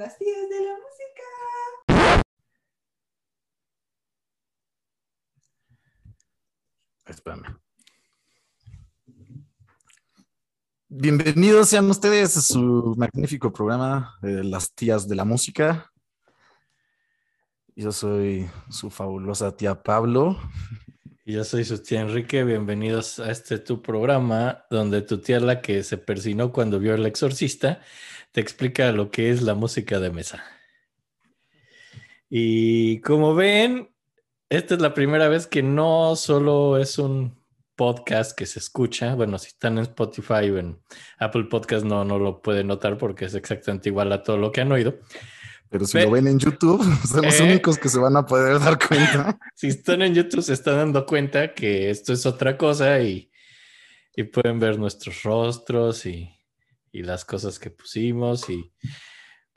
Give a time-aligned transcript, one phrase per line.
[0.00, 2.22] las tías de la música.
[7.04, 7.60] Espérame.
[10.88, 15.92] Bienvenidos sean ustedes a su magnífico programa de Las tías de la música.
[17.76, 20.38] Yo soy su fabulosa tía Pablo.
[21.26, 22.44] Yo soy su tía Enrique.
[22.44, 27.04] Bienvenidos a este tu programa donde tu tía, la que se persinó cuando vio El
[27.04, 27.82] Exorcista,
[28.32, 30.42] te explica lo que es la música de mesa.
[32.30, 33.90] Y como ven,
[34.48, 37.38] esta es la primera vez que no solo es un
[37.76, 39.14] podcast que se escucha.
[39.14, 40.80] Bueno, si están en Spotify o en
[41.18, 44.62] Apple Podcast no, no lo pueden notar porque es exactamente igual a todo lo que
[44.62, 44.98] han oído.
[45.70, 47.44] Pero si lo ven en YouTube, son los Eh.
[47.44, 49.38] únicos que se van a poder dar cuenta.
[49.54, 53.30] Si están en YouTube se están dando cuenta que esto es otra cosa y,
[54.16, 56.28] y pueden ver nuestros rostros y,
[56.92, 58.50] y las cosas que pusimos.
[58.50, 58.72] Y,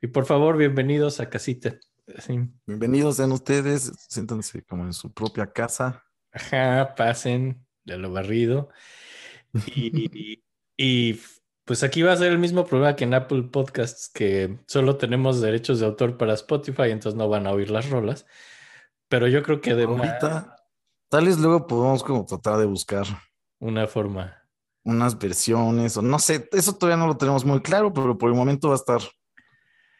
[0.01, 1.75] y por favor, bienvenidos a Casita.
[2.19, 2.37] Sí.
[2.67, 6.03] Bienvenidos sean ustedes, siéntanse como en su propia casa.
[6.31, 8.69] Ajá, pasen de lo barrido.
[9.75, 10.43] Y, y-
[10.77, 11.19] y,
[11.65, 15.41] pues aquí va a ser el mismo problema que en Apple Podcasts, que solo tenemos
[15.41, 18.25] derechos de autor para Spotify, entonces no van a oír las rolas.
[19.07, 20.55] Pero yo creo que además Ahorita,
[21.09, 23.05] tal vez luego podamos como tratar de buscar
[23.59, 24.37] una forma.
[24.83, 28.35] unas versiones o no sé, eso todavía no lo tenemos muy claro, pero por el
[28.35, 29.01] momento va a estar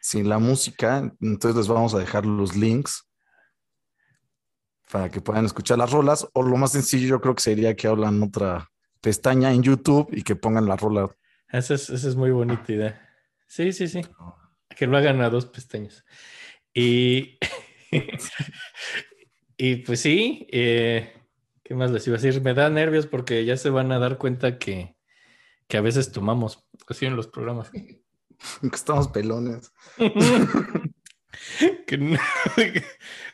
[0.02, 3.08] sin la música, entonces les vamos a dejar los links
[4.90, 7.88] para que puedan escuchar las rolas o lo más sencillo yo creo que sería que
[7.88, 11.08] hablan otra pestaña en YouTube y que pongan la rola.
[11.54, 13.08] Esa es, esa es muy bonita idea.
[13.46, 14.02] Sí, sí, sí.
[14.76, 16.04] Que lo hagan a dos pestañas.
[16.74, 17.38] Y,
[19.56, 21.12] y pues sí, eh,
[21.62, 22.42] ¿qué más les iba a decir?
[22.42, 24.96] Me da nervios porque ya se van a dar cuenta que,
[25.68, 27.70] que a veces tomamos así en los programas.
[27.72, 28.00] que
[28.74, 29.72] estamos pelones.
[31.86, 32.18] que no-
[32.56, 32.82] que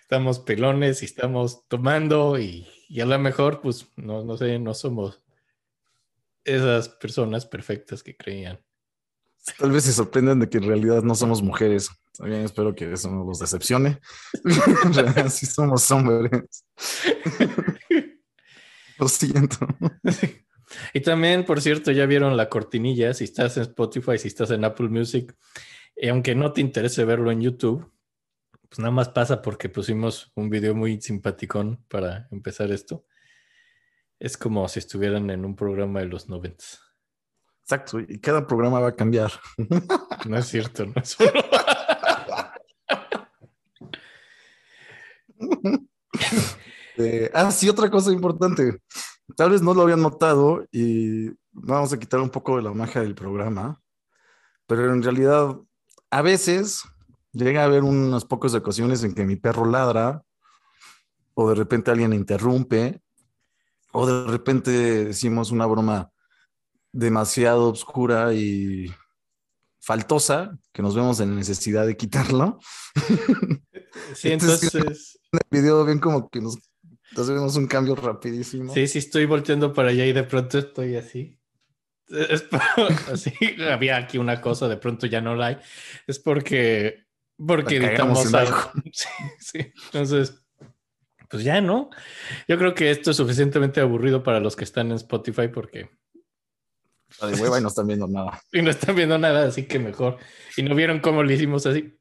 [0.02, 4.74] estamos pelones y estamos tomando y, y a lo mejor, pues, no, no sé, no
[4.74, 5.22] somos
[6.44, 8.60] esas personas perfectas que creían.
[9.58, 11.90] Tal vez se sorprenden de que en realidad no somos mujeres.
[12.16, 14.00] También espero que eso no los decepcione.
[14.84, 16.64] En realidad sí somos hombres.
[18.98, 19.58] Lo siento.
[20.94, 24.64] Y también, por cierto, ya vieron la cortinilla, si estás en Spotify, si estás en
[24.64, 25.34] Apple Music,
[25.96, 27.92] y aunque no te interese verlo en YouTube,
[28.68, 33.04] pues nada más pasa porque pusimos un video muy simpaticón para empezar esto.
[34.20, 36.78] Es como si estuvieran en un programa de los noventas.
[37.62, 39.32] Exacto, y cada programa va a cambiar.
[40.28, 41.30] No es cierto, no es uno.
[47.02, 48.82] Eh, ah, sí, otra cosa importante.
[49.34, 53.00] Tal vez no lo habían notado y vamos a quitar un poco de la magia
[53.00, 53.80] del programa,
[54.66, 55.56] pero en realidad
[56.10, 56.82] a veces
[57.32, 60.22] llega a haber unas pocas ocasiones en que mi perro ladra
[61.32, 63.00] o de repente alguien interrumpe
[63.92, 64.70] o de repente
[65.06, 66.10] decimos una broma
[66.92, 68.92] demasiado oscura y
[69.80, 72.58] faltosa que nos vemos en necesidad de quitarlo.
[74.14, 76.58] Sí, Entonces, entonces, En el video ven como que nos
[77.16, 78.72] hacemos un cambio rapidísimo.
[78.74, 81.38] sí, sí estoy volteando para allá y de pronto estoy así.
[82.08, 82.60] Es por-
[83.12, 83.32] así,
[83.70, 85.58] había aquí una cosa, de pronto ya no la hay.
[86.06, 87.04] Es porque,
[87.36, 88.56] porque editamos algo.
[88.92, 89.08] Sí,
[89.38, 89.72] sí.
[89.86, 90.39] Entonces,
[91.30, 91.90] pues ya, ¿no?
[92.48, 95.90] Yo creo que esto es suficientemente aburrido para los que están en Spotify porque
[97.08, 98.40] Está de hueva y no están viendo nada.
[98.52, 100.18] y no están viendo nada, así que mejor.
[100.56, 101.96] Y no vieron cómo lo hicimos así.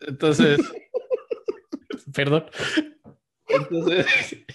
[0.00, 0.60] Entonces,
[2.14, 2.46] perdón.
[3.46, 4.46] Entonces, Entonces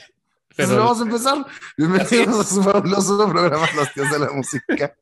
[0.67, 1.45] pero- vamos a empezar.
[1.77, 4.95] Bienvenidos a su fabuloso programa Las Tías de la Música.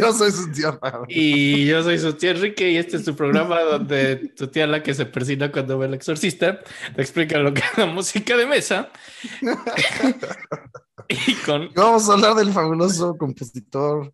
[0.00, 1.06] Yo soy su tío Pablo.
[1.08, 4.82] Y yo soy su tía Enrique y este es tu programa donde tu tía la
[4.82, 6.60] que se persina cuando ve el exorcista
[6.94, 8.88] te explica lo que es la música de mesa.
[11.08, 11.70] y con...
[11.74, 14.12] Vamos a hablar del fabuloso compositor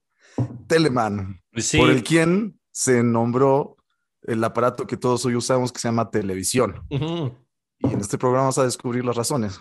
[0.66, 3.76] Telemann, Sí, por el quien se nombró
[4.22, 6.82] el aparato que todos hoy usamos que se llama televisión.
[6.90, 7.34] ujú.
[7.82, 9.60] Y en este programa vas a descubrir las razones.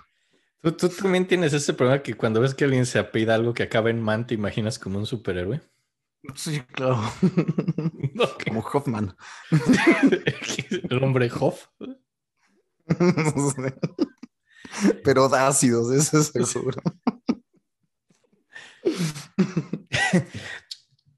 [0.62, 3.64] ¿Tú, tú también tienes ese problema que cuando ves que alguien se apida algo que
[3.64, 5.62] acaba en man, te imaginas como un superhéroe.
[6.36, 7.02] Sí, claro.
[8.46, 9.16] Como Hoffman.
[10.90, 11.68] el hombre Hoff.
[15.04, 16.80] Pero da ácidos, eso es seguro.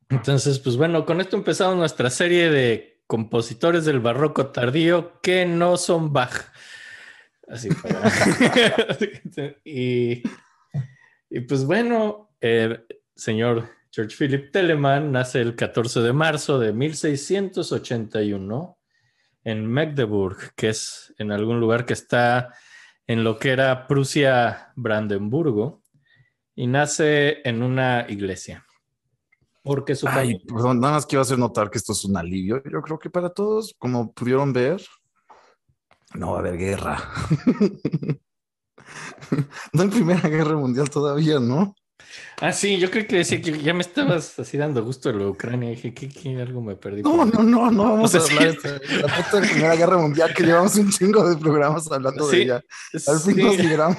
[0.10, 5.78] Entonces, pues bueno, con esto empezamos nuestra serie de compositores del barroco tardío que no
[5.78, 6.53] son Bach.
[7.54, 8.02] Así para...
[9.64, 10.24] y,
[11.30, 12.84] y pues bueno, eh,
[13.16, 18.80] señor George Philip Telemann nace el 14 de marzo de 1681
[19.44, 22.56] en Magdeburg, que es en algún lugar que está
[23.06, 25.84] en lo que era Prusia Brandenburgo,
[26.56, 28.66] y nace en una iglesia.
[29.62, 32.64] Porque su Ay, perdón, nada más quiero hacer notar que esto es un alivio.
[32.64, 34.82] Yo creo que para todos, como pudieron ver,
[36.16, 36.98] no va a haber guerra.
[39.72, 41.76] No hay primera guerra mundial todavía, ¿no?
[42.42, 45.28] Ah, sí, yo creo que decía que ya me estabas así dando gusto de la
[45.28, 45.70] Ucrania.
[45.70, 46.40] Dije, ¿qué, qué?
[46.42, 47.02] algo me perdí.
[47.02, 48.68] No, no, no, no vamos O sea, a hablar sí.
[48.96, 52.62] de la puta primera guerra mundial que llevamos un chingo de programas hablando de ella.
[53.08, 53.42] Al fin Sí.
[53.42, 53.98] nos.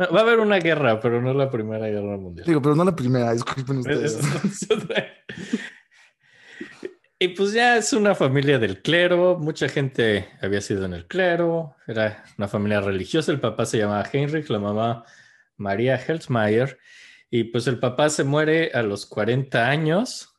[0.00, 2.46] Va a haber una guerra, pero no la primera guerra mundial.
[2.46, 4.14] Digo, pero no la primera, disculpen ustedes.
[4.14, 5.06] Es- es otra.
[7.20, 11.74] Y pues ya es una familia del clero, mucha gente había sido en el clero,
[11.88, 15.04] era una familia religiosa, el papá se llamaba Heinrich, la mamá
[15.56, 16.78] María Helsmayer,
[17.28, 20.32] y pues el papá se muere a los 40 años.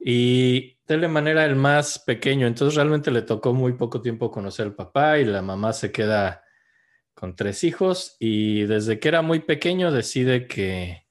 [0.00, 4.66] Y de la manera el más pequeño, entonces realmente le tocó muy poco tiempo conocer
[4.66, 6.42] al papá y la mamá se queda
[7.14, 8.16] con tres hijos.
[8.18, 11.06] Y desde que era muy pequeño decide que,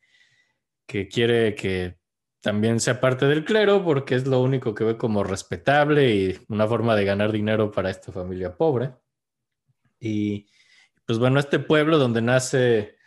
[0.86, 2.03] que quiere que
[2.44, 6.68] también sea parte del clero porque es lo único que ve como respetable y una
[6.68, 8.92] forma de ganar dinero para esta familia pobre.
[9.98, 10.48] Y
[11.06, 12.98] pues bueno, este pueblo donde nace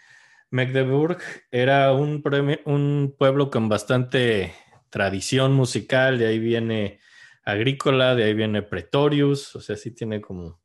[0.49, 1.19] Magdeburg
[1.51, 2.23] era un,
[2.65, 4.55] un pueblo con bastante
[4.89, 7.01] tradición musical, de ahí viene
[7.45, 10.63] agrícola, de ahí viene Pretorius, o sea, sí tiene como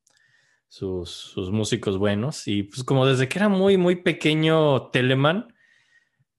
[0.70, 2.48] sus, sus músicos buenos.
[2.48, 5.54] Y pues como desde que era muy, muy pequeño Telemann,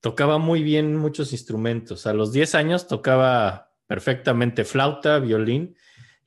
[0.03, 2.05] tocaba muy bien muchos instrumentos.
[2.07, 5.77] A los 10 años tocaba perfectamente flauta, violín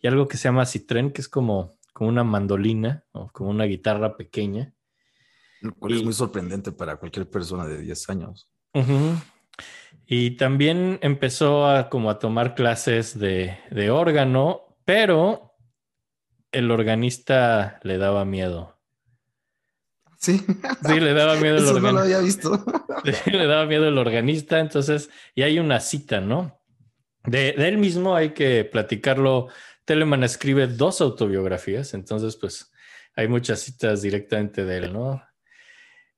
[0.00, 3.64] y algo que se llama citrén, que es como, como una mandolina o como una
[3.64, 4.72] guitarra pequeña.
[5.60, 8.50] Lo cual es muy sorprendente para cualquier persona de 10 años.
[10.06, 15.54] Y también empezó a como a tomar clases de, de órgano, pero
[16.50, 18.75] el organista le daba miedo.
[20.18, 20.42] Sí,
[20.86, 22.02] Sí, le daba miedo el eso no lo organista.
[22.02, 22.64] había visto.
[23.24, 26.60] Sí, le daba miedo el organista, entonces, y hay una cita, ¿no?
[27.24, 29.48] De, de él mismo hay que platicarlo.
[29.84, 32.72] Telemann escribe dos autobiografías, entonces, pues,
[33.14, 35.22] hay muchas citas directamente de él, ¿no?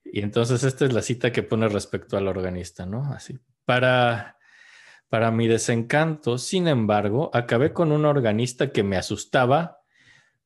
[0.05, 3.12] Y entonces esta es la cita que pone respecto al organista, ¿no?
[3.12, 3.39] Así.
[3.67, 4.39] Para,
[5.11, 9.81] para mi desencanto, sin embargo, acabé con un organista que me asustaba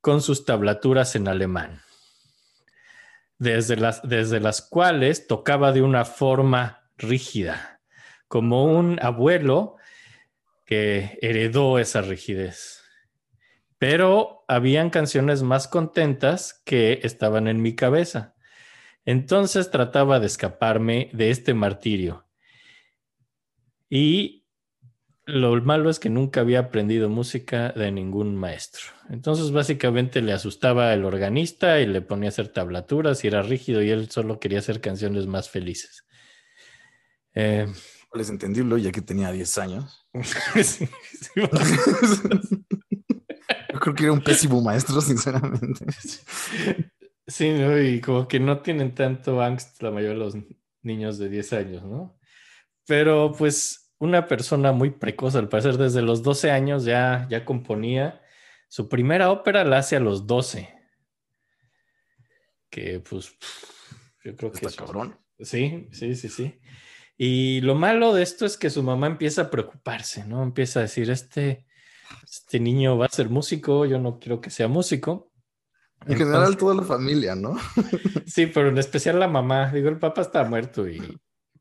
[0.01, 1.83] con sus tablaturas en alemán
[3.43, 7.81] desde las, desde las cuales tocaba de una forma rígida,
[8.29, 9.79] como un abuelo
[10.65, 12.85] que heredó esa rigidez.
[13.79, 18.37] Pero habían canciones más contentas que estaban en mi cabeza.
[19.05, 22.29] Entonces trataba de escaparme de este martirio.
[23.91, 24.42] Y
[25.25, 28.83] lo malo es que nunca había aprendido música de ningún maestro.
[29.09, 33.83] Entonces básicamente le asustaba el organista y le ponía a hacer tablaturas y era rígido
[33.83, 36.05] y él solo quería hacer canciones más felices.
[37.35, 37.67] Eh,
[38.15, 40.07] Es entendible ya que tenía 10 años.
[40.23, 41.31] sí, sí,
[43.73, 45.85] Yo creo que era un pésimo maestro, sinceramente.
[47.25, 47.81] Sí, ¿no?
[47.81, 50.35] y como que no tienen tanto angst la mayoría de los
[50.83, 52.19] niños de 10 años, ¿no?
[52.87, 58.21] Pero pues una persona muy precoz, al parecer desde los 12 años ya, ya componía.
[58.69, 60.69] Su primera ópera la hace a los 12.
[62.69, 63.33] Que pues
[64.25, 65.19] yo creo que Está eso- cabrón.
[65.39, 66.59] Sí, sí, sí, sí.
[67.17, 70.43] Y lo malo de esto es que su mamá empieza a preocuparse, ¿no?
[70.43, 71.67] Empieza a decir, este,
[72.25, 75.31] este niño va a ser músico, yo no quiero que sea músico.
[76.07, 77.57] En general, toda la familia, ¿no?
[78.27, 79.71] Sí, pero en especial la mamá.
[79.73, 81.01] Digo, el papá está muerto y...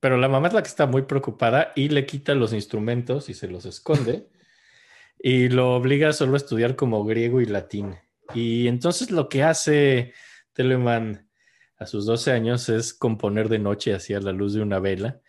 [0.01, 3.33] Pero la mamá es la que está muy preocupada y le quita los instrumentos y
[3.33, 4.27] se los esconde
[5.19, 7.95] y lo obliga solo a estudiar como griego y latín.
[8.33, 10.13] Y entonces lo que hace
[10.53, 11.29] Telemann
[11.77, 15.21] a sus 12 años es componer de noche hacia la luz de una vela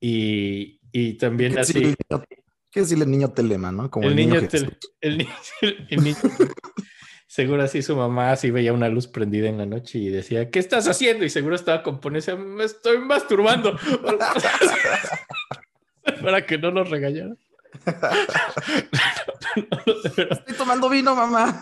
[0.00, 1.80] y, y también ¿Qué así...
[1.80, 2.24] niño-
[2.70, 3.90] qué decirle el niño Telema, no?
[3.90, 5.28] Como el, niño, que- tel- el ni-
[5.90, 6.16] el niño-
[7.26, 10.58] seguro así su mamá así veía una luz prendida en la noche y decía, ¿qué
[10.58, 11.24] estás haciendo?
[11.24, 13.76] Y seguro estaba componiendo, me estoy masturbando.
[16.22, 17.34] Para que no lo regañara.
[20.30, 21.58] Estoy tomando vino, mamá.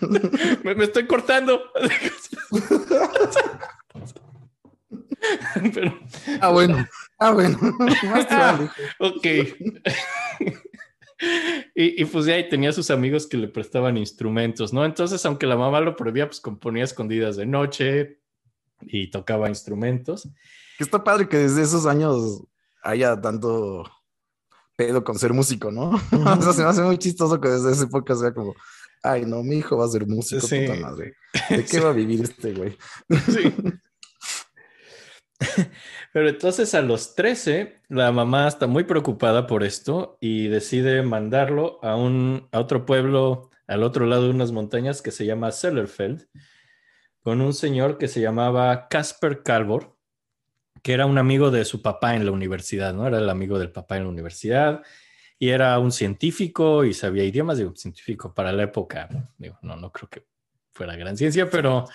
[0.62, 1.62] me, me estoy cortando.
[5.74, 5.98] Pero,
[6.40, 6.86] Ah, bueno.
[7.18, 7.58] Ah, bueno.
[7.78, 8.26] Más
[8.98, 9.26] ok.
[11.74, 14.84] Y, y, pues ya ahí tenía sus amigos que le prestaban instrumentos, ¿no?
[14.84, 18.20] Entonces, aunque la mamá lo prohibía, pues componía escondidas de noche
[18.82, 20.28] y tocaba instrumentos.
[20.78, 22.42] Que está padre que desde esos años
[22.82, 23.84] haya tanto
[24.76, 25.90] pedo con ser músico, ¿no?
[26.12, 28.54] o sea, se me hace muy chistoso que desde esa época sea como,
[29.02, 30.60] ay, no, mi hijo va a ser músico, Sí.
[30.66, 31.14] puta madre.
[31.50, 32.76] ¿De qué va a vivir este güey?
[33.30, 33.52] Sí.
[36.12, 41.78] Pero entonces a los 13, la mamá está muy preocupada por esto y decide mandarlo
[41.82, 46.26] a, un, a otro pueblo al otro lado de unas montañas que se llama Sellerfeld,
[47.22, 49.96] con un señor que se llamaba Casper Calvor,
[50.82, 53.06] que era un amigo de su papá en la universidad, ¿no?
[53.06, 54.82] Era el amigo del papá en la universidad
[55.38, 59.92] y era un científico y sabía idiomas, digo, científico para la época, digo, no, no
[59.92, 60.26] creo que
[60.72, 61.86] fuera gran ciencia, pero...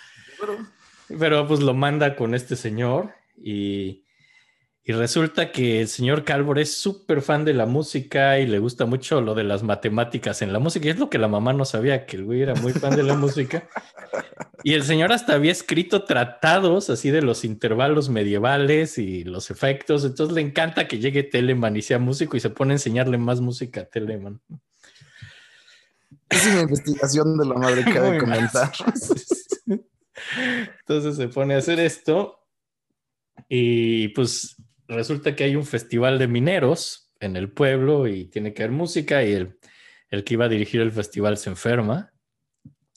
[1.19, 4.05] Pero pues lo manda con este señor y,
[4.87, 8.85] y resulta que el señor Calvor es súper fan de la música y le gusta
[8.85, 10.85] mucho lo de las matemáticas en la música.
[10.85, 13.03] Y es lo que la mamá no sabía, que el güey era muy fan de
[13.03, 13.67] la música.
[14.63, 20.03] Y el señor hasta había escrito tratados así de los intervalos medievales y los efectos.
[20.03, 23.41] Entonces le encanta que llegue Telemann y sea músico y se pone a enseñarle más
[23.41, 24.41] música a Telemann.
[26.29, 28.71] Es una investigación de la madre que cabe Muy comentar.
[30.79, 32.44] Entonces se pone a hacer esto
[33.49, 38.63] y pues resulta que hay un festival de mineros en el pueblo y tiene que
[38.63, 39.57] haber música y el,
[40.09, 42.11] el que iba a dirigir el festival se enferma.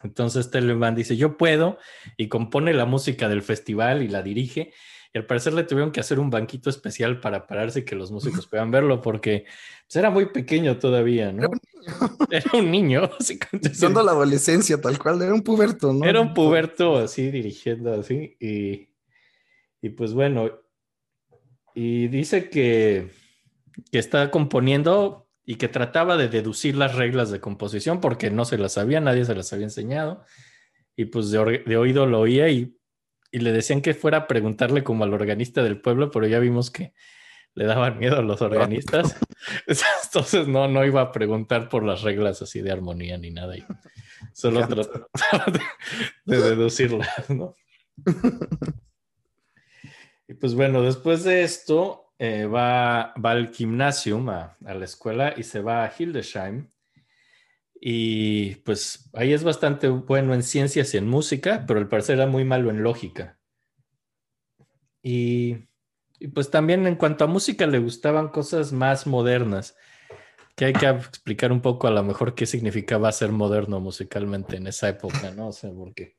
[0.02, 1.78] Entonces Telemann dice, yo puedo
[2.16, 4.72] y compone la música del festival y la dirige.
[5.12, 8.10] Y al parecer le tuvieron que hacer un banquito especial para pararse y que los
[8.10, 9.44] músicos puedan verlo porque
[9.86, 11.48] pues, era muy pequeño todavía, ¿no?
[12.30, 13.74] Era un niño, básicamente.
[13.74, 16.04] Siendo la adolescencia, tal cual, era un puberto, ¿no?
[16.04, 18.87] Era un puberto así dirigiendo así y,
[19.80, 20.50] y pues bueno,
[21.74, 23.10] y dice que,
[23.90, 28.58] que está componiendo y que trataba de deducir las reglas de composición porque no se
[28.58, 30.24] las sabía, nadie se las había enseñado
[30.96, 32.76] y pues de, oído lo oía y,
[33.30, 36.70] y le decían que fuera a preguntarle como al organista del pueblo, pero ya vimos
[36.70, 36.92] que
[37.54, 39.16] le daban miedo a los organistas,
[40.04, 43.56] entonces no, no iba a preguntar por las reglas así de armonía ni nada.
[43.56, 43.64] y
[44.32, 45.60] solo trataba de,
[46.24, 47.54] de deducirlas, ¿no?
[50.28, 55.42] Y pues bueno, después de esto eh, va, va al gimnasium, a, la escuela, y
[55.42, 56.68] se va a Hildesheim.
[57.80, 62.26] Y pues ahí es bastante bueno en ciencias y en música, pero al parecer era
[62.26, 63.38] muy malo en lógica.
[65.02, 65.68] Y,
[66.18, 69.76] y pues también en cuanto a música le gustaban cosas más modernas,
[70.58, 74.66] que hay que explicar un poco a lo mejor qué significaba ser moderno musicalmente en
[74.66, 75.48] esa época, ¿no?
[75.48, 76.16] O sea, porque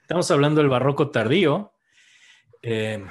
[0.00, 1.71] estamos hablando del barroco tardío.
[2.62, 3.04] Eh,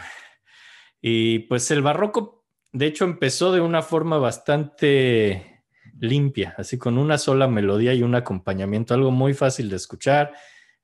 [1.02, 5.64] y pues el barroco, de hecho, empezó de una forma bastante
[6.00, 10.34] limpia, así con una sola melodía y un acompañamiento, algo muy fácil de escuchar.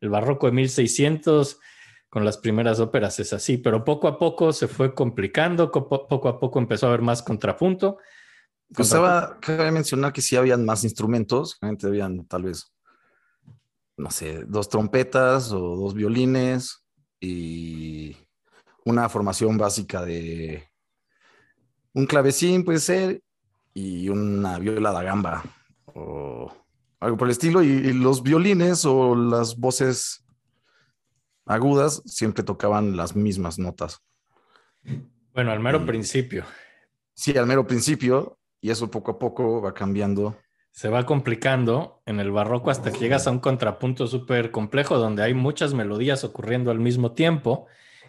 [0.02, 1.60] El barroco de 1600
[2.10, 6.30] con las primeras óperas es así, pero poco a poco se fue complicando, co- poco
[6.30, 7.98] a poco empezó a haber más contrapunto.
[9.42, 12.74] Cabe mencionar que sí habían más instrumentos, realmente habían tal vez,
[13.98, 16.84] no sé, dos trompetas o dos violines
[17.20, 18.16] y
[18.88, 20.64] una formación básica de
[21.94, 23.22] un clavecín puede ser
[23.74, 25.44] y una viola da gamba
[25.94, 26.52] o
[27.00, 30.24] algo por el estilo y, y los violines o las voces
[31.46, 34.00] agudas siempre tocaban las mismas notas.
[35.34, 36.46] Bueno, al mero Y- principio.
[37.14, 40.38] Sí, al mero principio y eso poco a poco va cambiando.
[40.72, 45.24] se va complicando en el barroco hasta que llegas a un contrapunto súper complejo donde
[45.24, 47.66] hay muchas melodías ocurriendo al mismo tiempo,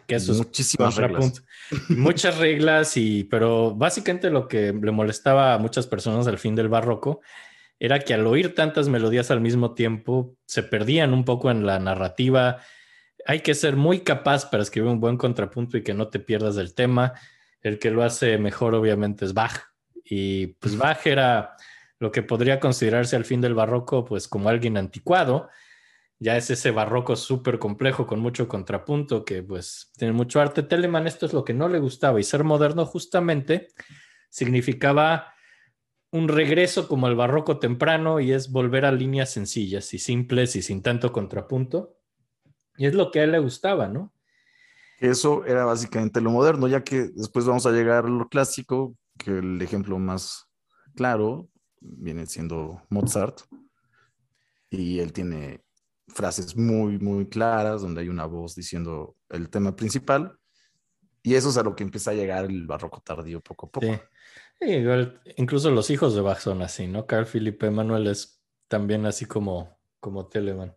[0.08, 1.42] que eso es Muchísimas contrapunto.
[1.90, 6.70] Muchas reglas, y, pero básicamente lo que le molestaba a muchas personas al fin del
[6.70, 7.20] barroco
[7.78, 11.78] era que al oír tantas melodías al mismo tiempo se perdían un poco en la
[11.78, 12.58] narrativa.
[13.26, 16.56] Hay que ser muy capaz para escribir un buen contrapunto y que no te pierdas
[16.56, 17.12] del tema.
[17.60, 19.74] El que lo hace mejor obviamente es Bach.
[20.04, 21.54] Y pues Bach era
[21.98, 25.50] lo que podría considerarse al fin del barroco pues como alguien anticuado.
[26.20, 30.62] Ya es ese barroco súper complejo con mucho contrapunto que pues tiene mucho arte.
[30.62, 33.68] Telemann esto es lo que no le gustaba y ser moderno justamente
[34.28, 35.32] significaba
[36.10, 40.62] un regreso como el barroco temprano y es volver a líneas sencillas y simples y
[40.62, 41.96] sin tanto contrapunto.
[42.76, 44.12] Y es lo que a él le gustaba, ¿no?
[44.98, 49.38] Eso era básicamente lo moderno, ya que después vamos a llegar a lo clásico, que
[49.38, 50.48] el ejemplo más
[50.96, 51.48] claro
[51.80, 53.42] viene siendo Mozart.
[54.70, 55.62] Y él tiene
[56.08, 60.38] frases muy, muy claras, donde hay una voz diciendo el tema principal.
[61.22, 63.86] Y eso es a lo que empieza a llegar el barroco tardío poco a poco.
[63.86, 63.98] Sí.
[64.60, 67.06] Igual, incluso los hijos de Bach son así, ¿no?
[67.06, 70.74] Carl Philipp Emanuel es también así como, como Telemann.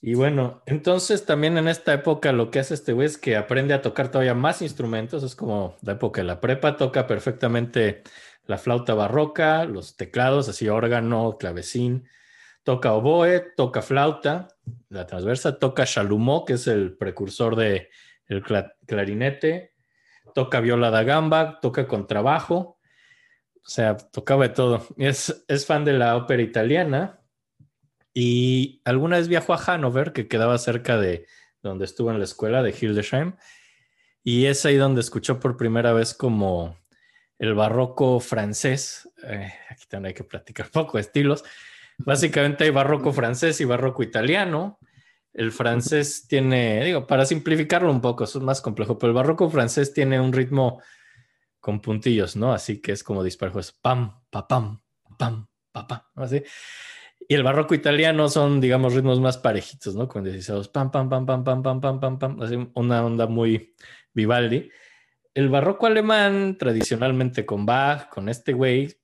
[0.00, 3.74] Y bueno, entonces también en esta época lo que hace este güey es que aprende
[3.74, 5.24] a tocar todavía más instrumentos.
[5.24, 8.04] Es como la época de la prepa, toca perfectamente
[8.46, 12.08] la flauta barroca, los teclados, así órgano, clavecín,
[12.66, 14.48] toca oboe, toca flauta,
[14.88, 17.90] la transversa, toca chalumeau, que es el precursor de
[18.26, 19.72] el clarinete,
[20.34, 22.80] toca viola da gamba, toca contrabajo,
[23.54, 24.84] o sea, tocaba de todo.
[24.96, 27.20] Es, es fan de la ópera italiana
[28.12, 31.24] y alguna vez viajó a Hannover, que quedaba cerca de
[31.62, 33.36] donde estuvo en la escuela de Hildesheim,
[34.24, 36.76] y es ahí donde escuchó por primera vez como
[37.38, 39.08] el barroco francés.
[39.22, 41.44] Eh, aquí también hay que platicar poco estilos.
[41.98, 44.78] Básicamente hay barroco francés y barroco italiano.
[45.32, 49.92] El francés tiene, digo, para simplificarlo un poco, es más complejo, pero el barroco francés
[49.92, 50.80] tiene un ritmo
[51.60, 52.52] con puntillos, ¿no?
[52.52, 54.80] Así que es como disparos, es pam, pa, pam,
[55.18, 56.42] pam, pa, pam, así.
[57.28, 60.08] Y el barroco italiano son, digamos, ritmos más parejitos, ¿no?
[60.08, 63.74] Con 16 pam, pam, pam, pam, pam, pam, pam, pam, pam, así una onda muy
[64.14, 64.70] Vivaldi
[65.36, 68.96] el barroco alemán, tradicionalmente con Bach, con este güey,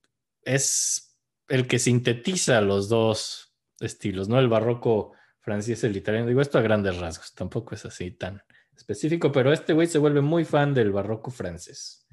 [0.42, 1.11] es
[1.52, 4.38] el que sintetiza los dos estilos, ¿no?
[4.38, 6.26] El barroco francés el italiano.
[6.26, 8.42] Digo esto a grandes rasgos, tampoco es así tan
[8.74, 12.06] específico, pero este güey se vuelve muy fan del barroco francés.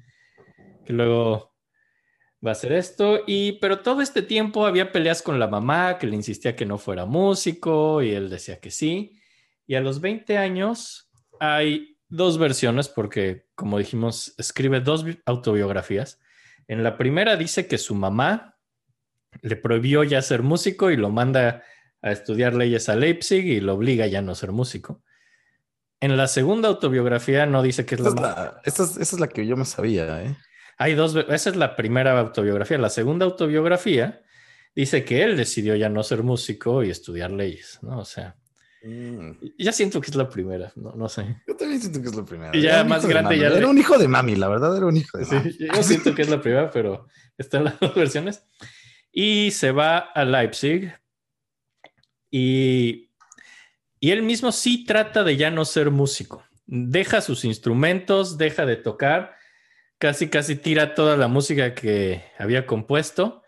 [0.84, 1.56] Que luego
[2.44, 6.06] va a hacer esto, y pero todo este tiempo había peleas con la mamá que
[6.06, 9.22] le insistía que no fuera músico y él decía que sí.
[9.66, 16.20] Y a los 20 años hay dos versiones porque, como dijimos, escribe dos autobiografías.
[16.68, 18.49] En la primera dice que su mamá
[19.42, 21.62] le prohibió ya ser músico y lo manda
[22.02, 25.02] a estudiar leyes a Leipzig y lo obliga ya a no ser músico.
[26.00, 28.60] En la segunda autobiografía no dice que es esa la...
[28.64, 30.36] esa, es, la que yo me sabía, ¿eh?
[30.78, 32.78] Hay dos, esa es la primera autobiografía.
[32.78, 34.22] La segunda autobiografía
[34.74, 37.98] dice que él decidió ya no ser músico y estudiar leyes, ¿no?
[37.98, 38.36] O sea,
[38.82, 39.32] Mm.
[39.58, 41.42] Ya siento que es la primera, no, no, sé.
[41.46, 42.56] Yo también siento que es la primera.
[42.56, 43.48] Y ya más grande ya.
[43.48, 45.56] Era un hijo de mami, la verdad era un hijo de mami.
[45.58, 47.06] yo siento que es la primera, pero
[47.36, 48.42] están las dos versiones.
[49.12, 50.92] Y se va a Leipzig
[52.30, 53.10] y,
[53.98, 56.44] y él mismo sí trata de ya no ser músico.
[56.66, 59.34] Deja sus instrumentos, deja de tocar,
[59.98, 63.40] casi casi tira toda la música que había compuesto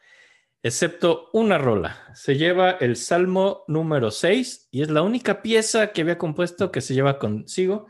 [0.62, 1.98] excepto una rola.
[2.14, 6.80] Se lleva el Salmo número 6 y es la única pieza que había compuesto que
[6.80, 7.86] se lleva consigo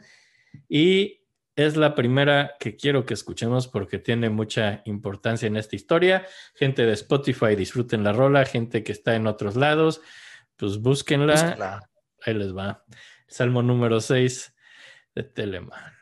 [0.69, 1.22] y
[1.57, 6.27] es la primera que quiero que escuchemos porque tiene mucha importancia en esta historia.
[6.55, 10.01] Gente de Spotify disfruten la rola, gente que está en otros lados,
[10.57, 11.81] pues búsquenla.
[12.25, 12.85] Ahí les va.
[13.27, 14.55] Salmo número 6
[15.15, 15.93] de Telemann.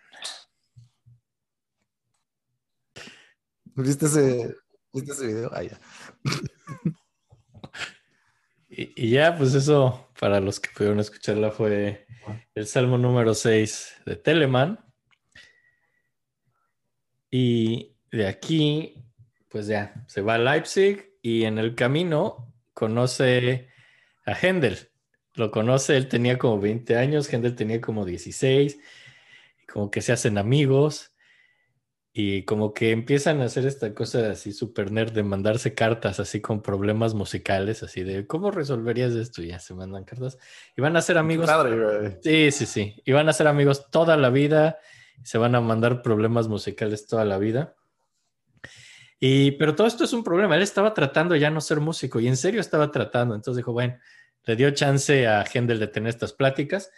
[3.74, 4.54] ¿Viste ese,
[4.92, 5.50] ¿viste ese video?
[5.52, 5.80] Ah, ya.
[8.68, 12.06] y, ya, pues eso, para los que pudieron escucharla, fue
[12.54, 14.89] el Salmo número 6 de Telemann.
[17.30, 19.04] Y de aquí,
[19.48, 23.68] pues ya, se va a Leipzig y en el camino conoce
[24.26, 24.78] a Händel.
[25.34, 28.78] Lo conoce, él tenía como 20 años, Händel tenía como 16,
[29.62, 31.10] y como que se hacen amigos
[32.12, 36.40] y como que empiezan a hacer esta cosa así super nerd de mandarse cartas así
[36.40, 39.42] con problemas musicales, así de ¿cómo resolverías esto?
[39.42, 40.36] Y ya se mandan cartas.
[40.76, 41.48] Y van a ser amigos.
[42.22, 43.00] sí, sí, sí.
[43.04, 44.78] Y van a ser amigos toda la vida.
[45.22, 47.76] Se van a mandar problemas musicales toda la vida.
[49.18, 50.56] Y, pero todo esto es un problema.
[50.56, 53.34] Él estaba tratando ya no ser músico y en serio estaba tratando.
[53.34, 53.98] Entonces dijo, bueno,
[54.44, 56.90] le dio chance a Händel de tener estas pláticas,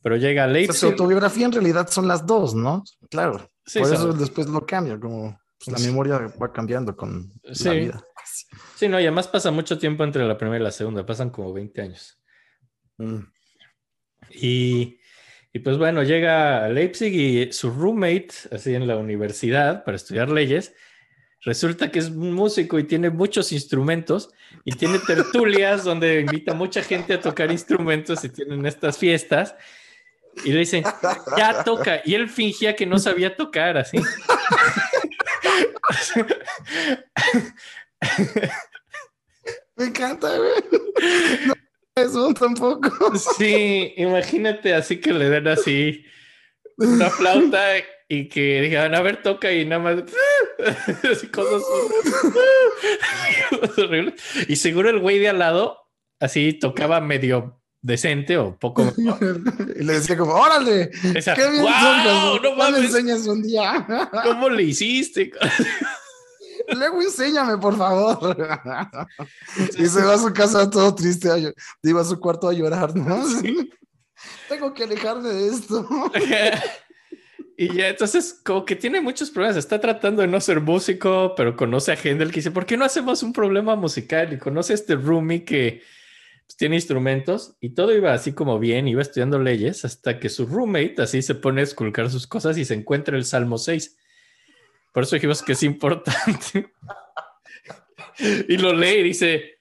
[0.00, 0.78] pero llega a Leipzig.
[0.78, 2.84] su autobiografía en realidad son las dos, ¿no?
[3.10, 3.50] Claro.
[3.72, 8.04] Por eso después lo cambia, como pues, la memoria va cambiando con la vida.
[8.76, 11.52] Sí, no, y además pasa mucho tiempo entre la primera y la segunda, pasan como
[11.52, 12.20] 20 años.
[12.98, 13.20] Mm.
[14.30, 14.95] Y,
[15.56, 20.28] y, pues bueno, llega a Leipzig y su roommate, así en la universidad, para estudiar
[20.28, 20.74] leyes,
[21.40, 24.28] resulta que es músico y tiene muchos instrumentos
[24.66, 29.54] y tiene tertulias donde invita a mucha gente a tocar instrumentos y tienen estas fiestas.
[30.44, 30.84] Y le dicen,
[31.38, 32.02] ya toca.
[32.04, 33.96] Y él fingía que no sabía tocar así.
[39.76, 40.50] Me encanta, güey.
[41.46, 41.54] No,
[41.96, 43.16] eso tampoco.
[43.38, 46.04] Sí, imagínate así que le den así
[46.76, 47.60] una flauta
[48.08, 50.02] y que digan, a ver, toca y nada más.
[51.32, 51.62] cosas,
[53.50, 54.14] cosas horribles.
[54.48, 55.78] Y seguro el güey de al lado
[56.20, 58.92] así tocaba medio decente o poco.
[59.76, 63.86] y le decía como, órale, qué bien wow, no me enseñas un día.
[64.24, 65.32] ¿Cómo le hiciste?
[66.74, 68.36] Luego enséñame, por favor.
[69.78, 71.28] y se va a su casa todo triste,
[71.82, 73.22] iba a su cuarto a llorar, ¿no?
[74.48, 75.88] Tengo que alejarme de esto.
[77.56, 79.56] y ya, entonces, como que tiene muchos problemas.
[79.56, 82.84] Está tratando de no ser músico, pero conoce a Hendel que dice, ¿por qué no
[82.84, 84.32] hacemos un problema musical?
[84.32, 85.82] Y conoce a este roomie que
[86.46, 90.46] pues, tiene instrumentos y todo iba así como bien, iba estudiando leyes hasta que su
[90.46, 93.96] roommate así se pone a esculcar sus cosas y se encuentra el Salmo 6.
[94.96, 96.72] Por eso dijimos que es importante.
[98.48, 99.58] y lo lee y dice,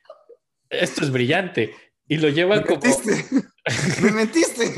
[0.69, 1.75] esto es brillante.
[2.07, 2.79] Y lo lleva Me como...
[4.01, 4.73] Me mentiste.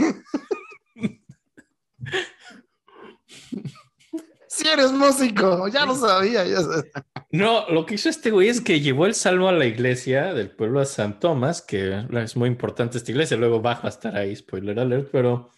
[4.47, 6.43] Si eres músico, ya lo sabía.
[6.43, 7.05] ya sabía.
[7.29, 10.49] No, lo que hizo este güey es que llevó el salmo a la iglesia del
[10.49, 14.35] pueblo de San Tomás, que es muy importante esta iglesia, luego baja a estar ahí,
[14.35, 15.51] spoiler alert, pero...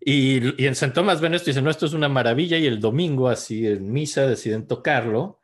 [0.00, 2.66] Y, y en San Tomás ven esto y dicen, no, esto es una maravilla, y
[2.66, 5.40] el domingo, así en misa, deciden tocarlo,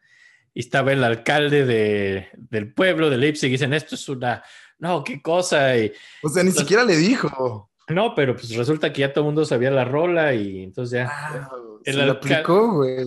[0.55, 4.43] y estaba el alcalde de, del pueblo de Leipzig, y dicen, esto es una...
[4.79, 5.93] No, qué cosa, y...
[6.23, 7.71] O sea, ni siquiera le dijo.
[7.89, 11.11] No, pero pues resulta que ya todo el mundo sabía la rola, y entonces ya...
[11.11, 11.51] Ah,
[11.85, 13.05] El se la aplicó, güey.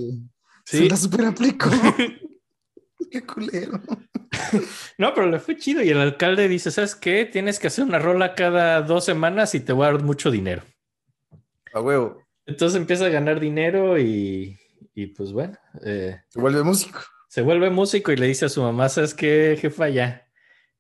[0.65, 0.77] Sí.
[0.77, 1.69] Se la super aplicó.
[3.11, 3.81] Qué culero.
[4.97, 7.25] No, pero le fue chido y el alcalde dice, ¿sabes qué?
[7.25, 10.61] Tienes que hacer una rola cada dos semanas y te voy a dar mucho dinero.
[11.79, 12.23] A huevo.
[12.45, 14.59] Entonces empieza a ganar dinero y,
[14.93, 16.99] y pues bueno, eh, Se vuelve músico.
[17.29, 19.87] se vuelve músico y le dice a su mamá, ¿sabes qué, jefa?
[19.89, 20.27] Ya,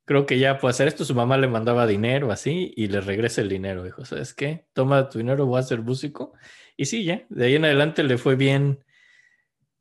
[0.05, 1.05] creo que ya puedo hacer esto.
[1.05, 3.83] Su mamá le mandaba dinero así y le regresa el dinero.
[3.83, 4.65] Dijo, ¿sabes qué?
[4.73, 6.33] Toma tu dinero, voy a ser músico.
[6.75, 8.83] Y sí, ya, de ahí en adelante le fue bien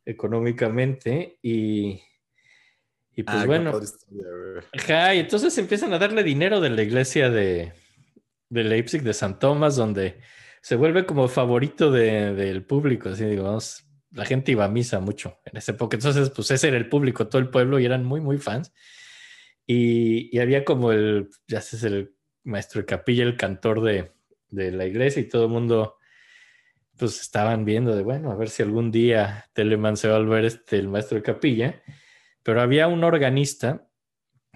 [0.05, 2.03] económicamente y,
[3.15, 3.81] y pues Ah, bueno.
[4.73, 7.73] Ajá, y entonces empiezan a darle dinero de la iglesia de,
[8.49, 10.21] de Leipzig, de San Tomás, donde
[10.69, 13.87] se vuelve como favorito de- del público, así digamos.
[14.11, 15.97] La gente iba a misa mucho en esa época.
[15.97, 18.73] Entonces, pues ese era el público, todo el pueblo, y eran muy, muy fans.
[19.67, 24.13] Y, y había como el, ya sé, el maestro de capilla, el cantor de,
[24.51, 25.97] de la iglesia, y todo el mundo,
[26.99, 30.45] pues estaban viendo de, bueno, a ver si algún día Telemann se va a volver
[30.45, 31.83] este, el maestro de capilla.
[32.43, 33.89] Pero había un organista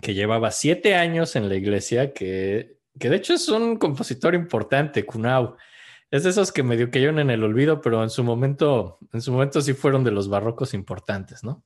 [0.02, 5.06] que llevaba siete años en la iglesia, que, que de hecho es un compositor importante,
[5.06, 5.56] Kunau.
[6.12, 9.32] Es de esos que medio cayeron en el olvido, pero en su momento, en su
[9.32, 11.64] momento sí fueron de los barrocos importantes, ¿no?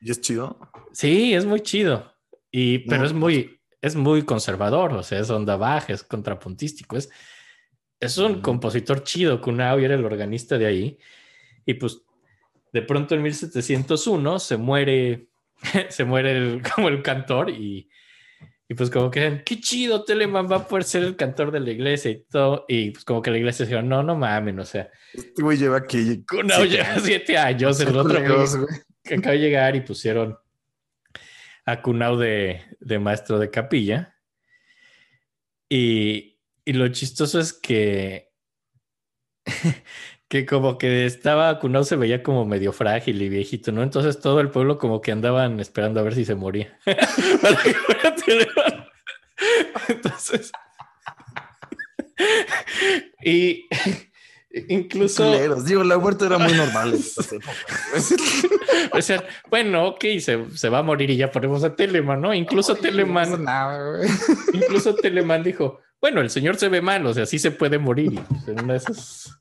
[0.00, 0.58] ¿Y es chido?
[0.92, 2.10] Sí, es muy chido.
[2.50, 6.96] Y, pero No, es muy, es muy conservador, o sea, es onda baja, es contrapuntístico,
[6.96, 7.10] es,
[8.00, 8.40] es un Mm.
[8.40, 10.98] compositor chido, Kunau, y era el organista de ahí.
[11.66, 12.00] Y pues
[12.72, 15.28] de pronto en 1701 se muere,
[15.90, 17.90] se muere el- como el cantor y,
[18.70, 21.70] y pues como que, qué chido, Telemann va a poder ser el cantor de la
[21.70, 22.66] iglesia y todo.
[22.68, 25.78] Y pues como que la iglesia dijo, no, no mamen, o sea, Este güey lleva
[25.78, 26.22] aquí.
[26.28, 28.46] Kunau lleva siete años, el otro güey
[29.02, 30.36] que acaba de llegar y pusieron
[31.64, 34.14] a Kunau de, de maestro de capilla.
[35.70, 38.32] Y, y lo chistoso es que,
[40.28, 43.82] que como que estaba, Kunau se veía como medio frágil y viejito, ¿no?
[43.82, 46.78] Entonces todo el pueblo como que andaban esperando a ver si se moría.
[49.88, 50.52] Entonces...
[53.24, 53.66] y
[54.68, 55.24] incluso...
[55.24, 55.64] Culeros.
[55.64, 56.94] Digo, la muerte era muy normal.
[58.92, 62.32] O sea, bueno, ok, se, se va a morir y ya ponemos a Telemann, ¿no?
[62.32, 64.08] Incluso no pasa Telemann, nada, güey.
[64.54, 68.20] incluso Telemann dijo, bueno, el señor se ve mal, o sea, sí se puede morir.
[68.28, 69.38] Pues, en una de esas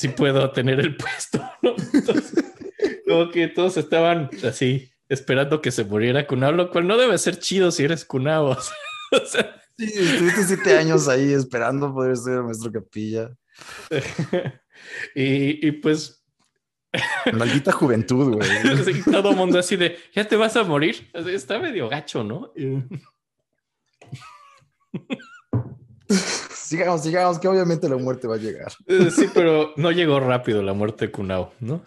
[0.00, 1.74] sí puedo tener el puesto, ¿no?
[1.92, 2.44] Entonces,
[3.06, 7.38] como que todos estaban así esperando que se muriera Kunao, lo cual no debe ser
[7.38, 8.56] chido si eres Kunao.
[9.12, 13.30] O sea, Sí, estuviste siete años ahí esperando poder ser maestro capilla.
[15.16, 16.22] y, y pues
[17.32, 19.02] Maldita juventud, güey.
[19.10, 21.10] todo mundo así de, ya te vas a morir.
[21.14, 22.52] Está medio gacho, ¿no?
[26.70, 28.70] Sigamos, sigamos, que obviamente la muerte va a llegar.
[28.86, 31.82] Eh, Sí, pero no llegó rápido la muerte de Kunao, ¿no?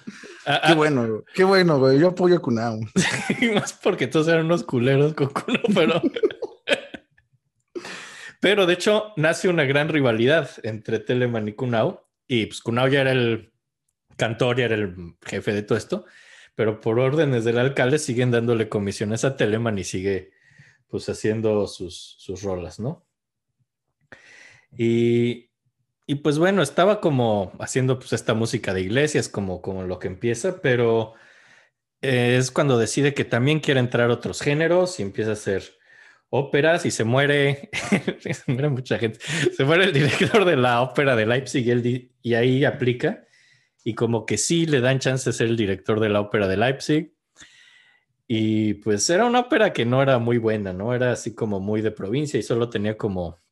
[0.46, 1.22] Ah, Qué ah, bueno, güey.
[1.34, 2.00] qué bueno, güey.
[2.00, 2.82] Yo apoyo a Kunao.
[3.40, 6.02] y más porque todos eran unos culeros con Kunao, pero...
[8.42, 12.10] pero de hecho nace una gran rivalidad entre Telemann y Kunao.
[12.28, 13.54] Y pues Kunao ya era el
[14.18, 16.04] cantor, ya era el jefe de todo esto.
[16.56, 20.32] Pero por órdenes del alcalde siguen dándole comisiones a Telemann y sigue
[20.90, 23.03] pues haciendo sus, sus rolas, ¿no?
[24.78, 25.50] Y,
[26.06, 30.08] y pues bueno, estaba como haciendo pues esta música de iglesias, como, como lo que
[30.08, 31.14] empieza, pero
[32.02, 35.64] eh, es cuando decide que también quiere entrar a otros géneros y empieza a hacer
[36.30, 37.70] óperas y se muere,
[38.20, 39.20] se muere mucha gente,
[39.56, 43.26] se muere el director de la ópera de Leipzig y, él y ahí aplica
[43.84, 46.58] y como que sí le dan chance de ser el director de la ópera de
[46.58, 47.14] Leipzig
[48.28, 50.94] Y pues era una ópera que no era muy buena, ¿no?
[50.94, 53.43] Era así como muy de provincia y solo tenía como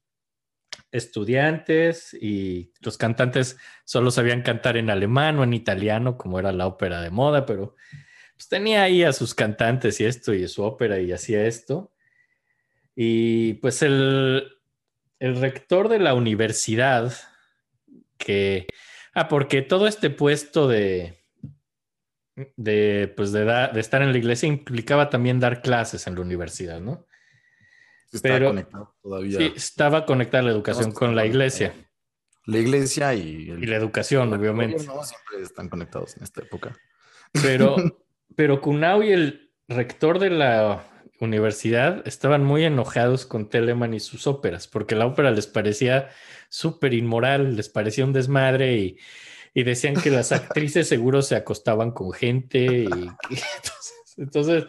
[0.92, 6.68] estudiantes y los cantantes solo sabían cantar en alemán o en italiano, como era la
[6.68, 7.76] ópera de moda, pero
[8.36, 11.92] pues tenía ahí a sus cantantes y esto y su ópera y hacía esto.
[12.96, 14.52] Y pues el,
[15.20, 17.14] el rector de la universidad,
[18.18, 18.68] que,
[19.14, 21.24] ah, porque todo este puesto de,
[22.58, 26.22] de, pues de, da- de estar en la iglesia implicaba también dar clases en la
[26.22, 27.06] universidad, ¿no?
[28.12, 29.38] Estaba Pero- conectado todavía.
[29.38, 31.74] Sí, estaba conectada la educación con la iglesia
[32.46, 34.78] La iglesia y, el, y la educación, el obviamente.
[34.78, 36.76] gobierno siempre están conectados en esta época.
[37.42, 37.76] Pero,
[38.36, 40.84] pero Kunau y el rector de la
[41.22, 46.10] universidad estaban muy enojados con Telemann y sus óperas, porque la ópera les parecía
[46.50, 48.98] súper inmoral, les parecía un desmadre y,
[49.54, 52.88] y decían que las actrices seguro se acostaban con gente y, y
[53.30, 54.66] entonces, entonces,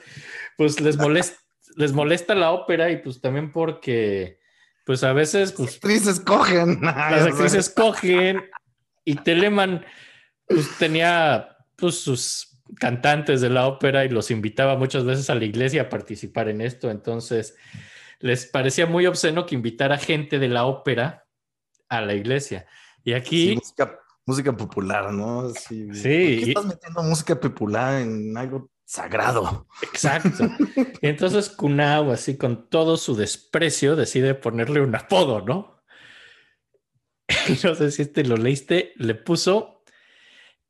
[0.58, 1.40] pues les molesta,
[1.76, 4.38] les molesta la ópera y pues también porque
[4.84, 6.80] pues a veces pues Actrices cogen.
[6.82, 8.42] las actrices cogen
[9.04, 9.84] y Telemann
[10.46, 15.44] pues, tenía pues, sus cantantes de la ópera y los invitaba muchas veces a la
[15.44, 16.90] iglesia a participar en esto.
[16.90, 17.56] Entonces
[18.20, 21.26] les parecía muy obsceno que invitara gente de la ópera
[21.88, 22.66] a la iglesia.
[23.04, 25.50] Y Sí, aquí, música, música popular, ¿no?
[25.50, 25.84] Sí.
[25.86, 29.66] ¿por Sí, qué y- estás metiendo música popular en algo sagrado?
[29.82, 30.48] exacto.
[31.00, 35.82] Y entonces Kunao, así con todo su desprecio, decide ponerle un apodo, ¿no?
[37.64, 39.82] No sé si este lo leíste, le puso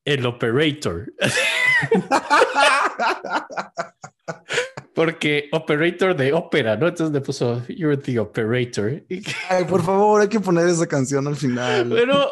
[0.05, 1.13] el operator.
[4.95, 6.87] Porque operator de ópera, ¿no?
[6.87, 9.03] Entonces le puso You're the operator.
[9.49, 11.89] Ay, por favor, hay que poner esa canción al final.
[11.89, 12.31] Pero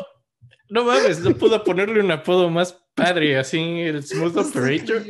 [0.69, 5.03] no mames, no pudo ponerle un apodo más padre, así el smooth operator.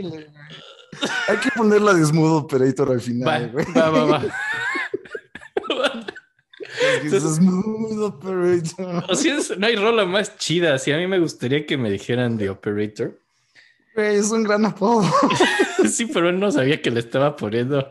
[1.29, 3.67] Hay que ponerla de Smooth Operator al final, güey.
[3.77, 4.25] va, va, va.
[7.05, 9.05] Es que es Smooth Operator.
[9.09, 10.79] O es- no hay rola más chida.
[10.79, 13.19] Si a mí me gustaría que me dijeran The Operator.
[13.95, 15.09] Güey, es un gran apodo.
[15.89, 17.91] Sí, pero él no sabía que le estaba poniendo.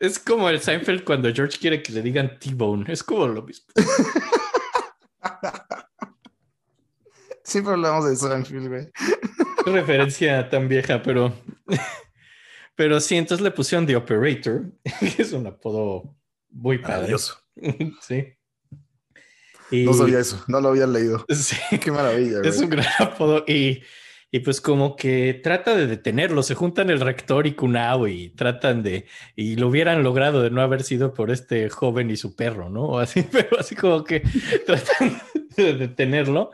[0.00, 2.90] Es como el Seinfeld cuando George quiere que le digan T-Bone.
[2.90, 3.66] Es como lo mismo.
[7.44, 8.88] Siempre hablamos de Seinfeld, güey.
[9.64, 11.32] Qué referencia tan vieja, pero.
[12.74, 14.64] Pero sí, entonces le pusieron The Operator,
[15.00, 16.16] que es un apodo
[16.50, 17.14] muy padre.
[18.00, 18.24] Sí.
[19.70, 21.24] Y, No sabía eso, no lo había leído.
[21.30, 22.48] Sí, Qué maravilla, güey.
[22.48, 23.44] es un gran apodo.
[23.46, 23.82] Y,
[24.30, 26.42] y pues como que trata de detenerlo.
[26.42, 29.06] Se juntan el rector y Kunao y tratan de...
[29.36, 32.84] Y lo hubieran logrado de no haber sido por este joven y su perro, ¿no?
[32.84, 34.20] O así, pero así como que
[34.66, 35.20] tratan
[35.56, 36.50] de detenerlo.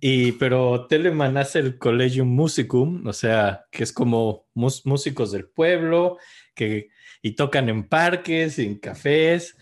[0.00, 6.18] Y pero Telemann hace el Collegium Musicum, o sea, que es como músicos del pueblo,
[6.54, 6.88] que
[7.22, 9.56] y tocan en parques, en cafés.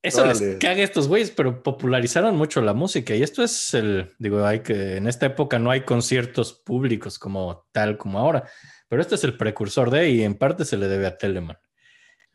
[0.00, 3.14] Eso les caga a estos güeyes, pero popularizaron mucho la música.
[3.14, 7.66] Y esto es el, digo, hay que en esta época no hay conciertos públicos como
[7.72, 8.48] tal como ahora,
[8.88, 11.58] pero este es el precursor de y en parte se le debe a Telemann.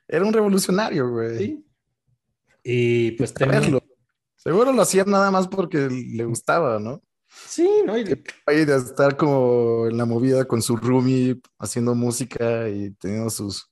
[0.07, 1.37] Era un revolucionario, güey.
[1.37, 1.65] Sí.
[2.63, 3.82] Y pues Verlo.
[4.43, 7.01] Seguro lo hacía nada más porque le gustaba, ¿no?
[7.47, 7.97] Sí, ¿no?
[7.97, 13.69] Y- de estar como en la movida con su roomie haciendo música y teniendo sus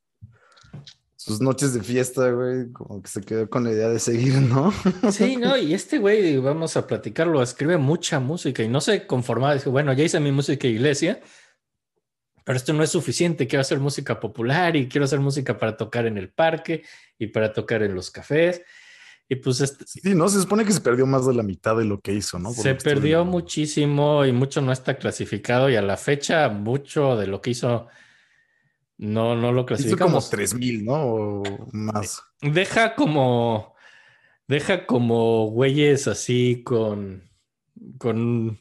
[1.18, 4.74] sus noches de fiesta, güey, como que se quedó con la idea de seguir, ¿no?
[5.12, 9.54] Sí, no, y este güey, vamos a platicarlo, escribe mucha música y no se conformaba,
[9.54, 11.22] dice, bueno, ya hice mi música de iglesia,
[12.44, 16.08] pero esto no es suficiente, quiero hacer música popular y quiero hacer música para tocar
[16.08, 16.84] en el parque
[17.20, 18.64] y para tocar en los cafés.
[19.32, 21.86] Y pues este- Sí, no, se supone que se perdió más de la mitad de
[21.86, 22.52] lo que hizo, ¿no?
[22.52, 27.28] Por se perdió muchísimo y mucho no está clasificado y a la fecha mucho de
[27.28, 27.88] lo que hizo
[28.98, 30.30] no, no lo Hizo como clasificamos.
[30.30, 30.94] 3000, ¿no?
[31.06, 32.22] O más.
[32.42, 33.74] Deja como.
[34.50, 37.24] Deja como güeyes así con.
[38.00, 38.60] Con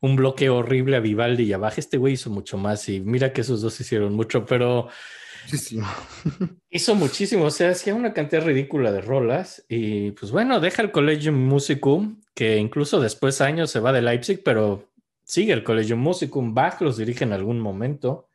[0.00, 1.78] un bloque horrible a Vivaldi y a Bach.
[1.78, 4.88] Este güey hizo mucho más y mira que esos dos hicieron mucho, pero
[5.44, 5.88] Muchísimo.
[6.70, 7.44] hizo muchísimo.
[7.44, 12.20] O sea, hacía una cantidad ridícula de rolas y pues bueno, deja el Collegium Musicum,
[12.34, 14.88] que incluso después años se va de Leipzig, pero
[15.24, 16.54] sigue el Collegium Musicum.
[16.54, 18.28] Bach los dirige en algún momento.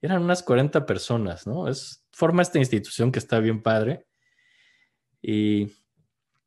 [0.00, 1.68] Eran unas 40 personas, ¿no?
[1.68, 4.06] Es, forma esta institución que está bien padre.
[5.22, 5.68] Y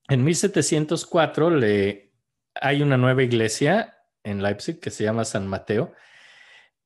[0.08, 2.12] en 1704 le,
[2.56, 5.94] hay una nueva iglesia en Leipzig que se llama San Mateo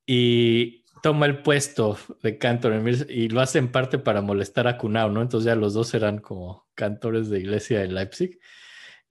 [0.06, 4.78] y toma el puesto de cantor en y lo hace en parte para molestar a
[4.78, 5.22] Kunau, ¿no?
[5.22, 8.40] Entonces ya los dos eran como cantores de iglesia en Leipzig.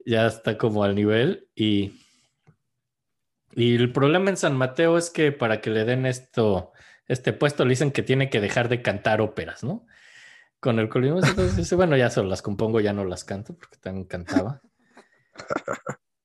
[0.04, 2.00] Ya está como al nivel y,
[3.52, 6.72] y el problema en San Mateo es que para que le den esto,
[7.06, 9.86] este puesto le dicen que tiene que dejar de cantar óperas, ¿no?
[10.60, 13.76] Con el colibrí, entonces dice, bueno, ya solo las compongo, ya no las canto porque
[13.78, 14.62] también cantaba.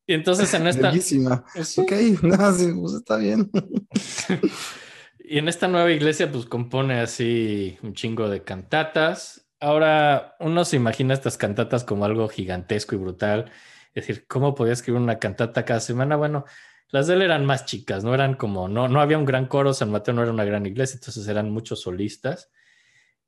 [0.07, 0.89] Y entonces en esta...
[0.89, 1.43] Bellísima.
[1.63, 1.81] Sí.
[1.81, 1.91] Ok,
[2.23, 3.49] no, sí, pues está bien.
[5.27, 9.47] Y en esta nueva iglesia, pues compone así un chingo de cantatas.
[9.59, 13.51] Ahora uno se imagina estas cantatas como algo gigantesco y brutal.
[13.93, 16.15] Es decir, ¿cómo podía escribir una cantata cada semana?
[16.15, 16.45] Bueno,
[16.89, 19.73] las de él eran más chicas, no eran como, no, no había un gran coro,
[19.73, 22.51] San Mateo no era una gran iglesia, entonces eran muchos solistas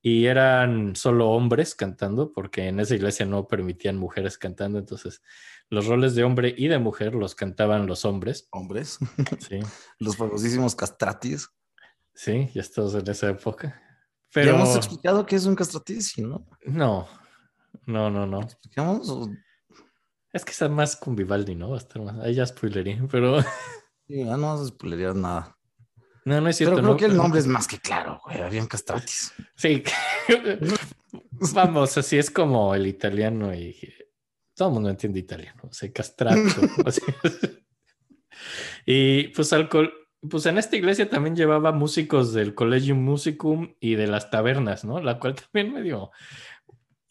[0.01, 5.21] y eran solo hombres cantando, porque en esa iglesia no permitían mujeres cantando, entonces
[5.69, 8.47] los roles de hombre y de mujer los cantaban los hombres.
[8.51, 8.99] Hombres,
[9.39, 9.59] Sí,
[9.99, 11.49] los famosísimos castratis.
[12.17, 13.67] Sí, ya estamos en esa época.
[13.69, 16.45] Ya Pero hemos explicado qué es un castratis, ¿sí, ¿no?
[16.65, 17.07] no,
[17.85, 18.41] no, no, no.
[18.41, 19.09] ¿Explicamos?
[19.09, 19.29] o-
[20.33, 21.69] Es que está más con Vivaldi, ¿no?
[21.69, 22.19] Va a estar más.
[22.19, 23.37] Ahí ya spoileré, pero
[24.07, 25.57] Sí, ah, no spoilerías nada.
[26.25, 26.75] no, no es cierto.
[26.75, 26.97] Pero creo ¿no?
[26.99, 28.41] que el nombre es más que claro, güey.
[28.41, 29.33] Habían castratis.
[29.55, 29.83] Sí.
[31.53, 33.75] Vamos, así es como el italiano y
[34.55, 36.41] todo el mundo entiende italiano, o sea, castrato.
[36.85, 37.03] o sea,
[38.85, 39.91] y pues alcohol,
[40.29, 44.99] pues en esta iglesia también llevaba músicos del Collegium Musicum y de las tabernas, ¿no?
[45.01, 46.11] La cual también me dio.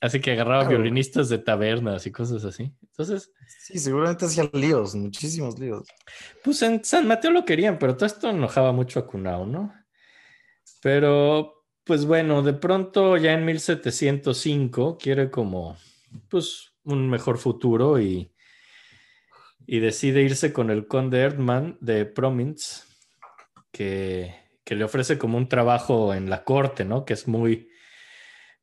[0.00, 0.76] Así que agarraba Claro.
[0.79, 2.72] violinistas de tabernas y cosas así.
[2.83, 5.88] Entonces, Sí, seguramente hacía líos, muchísimos líos.
[6.44, 9.72] Pues en San Mateo lo querían, pero todo esto enojaba mucho a Cunao, ¿no?
[10.83, 15.76] Pero, pues bueno, de pronto ya en 1705 quiere como,
[16.29, 18.33] pues, un mejor futuro y,
[19.66, 22.86] y decide irse con el conde Erdmann de Prominz,
[23.72, 24.35] que,
[24.66, 27.05] le ofrece como un trabajo en la corte, ¿no?
[27.05, 27.68] Que es muy,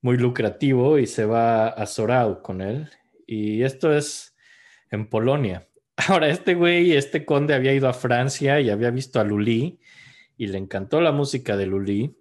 [0.01, 2.89] muy lucrativo y se va a Sorau con él.
[3.25, 4.35] Y esto es
[4.91, 5.67] en Polonia.
[6.07, 9.79] Ahora, este güey, este conde había ido a Francia y había visto a Lully
[10.37, 12.17] y le encantó la música de Lully.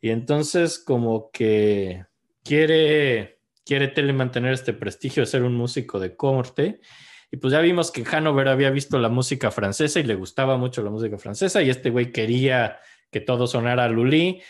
[0.00, 2.04] Y entonces como que
[2.42, 6.80] quiere, quiere mantener este prestigio de ser un músico de corte.
[7.34, 10.82] Y pues ya vimos que Hanover había visto la música francesa y le gustaba mucho
[10.82, 12.78] la música francesa y este güey quería
[13.10, 14.42] que todo sonara a Lully.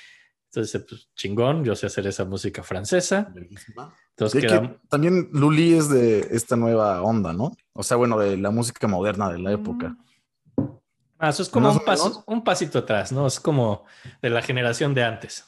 [0.51, 3.33] Entonces, pues chingón, yo sé hacer esa música francesa.
[3.37, 7.53] Entonces Sí, queda- que también Luli es de esta nueva onda, ¿no?
[7.73, 9.97] O sea, bueno, de la música moderna de la época.
[11.19, 13.27] Ah, eso es como un, paso- un pasito atrás, ¿no?
[13.29, 13.85] Es como
[14.21, 15.45] de la generación de antes.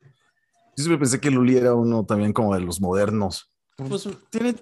[0.00, 3.50] Yo siempre pensé que Luli era uno también como de los modernos.
[3.76, 4.54] Pues Tiene,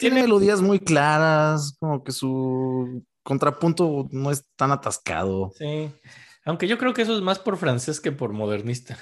[0.00, 5.52] tiene tiene- melodías muy claras, como que su contrapunto no es tan atascado.
[5.56, 5.90] sí.
[6.46, 8.96] Aunque yo creo que eso es más por francés que por modernista.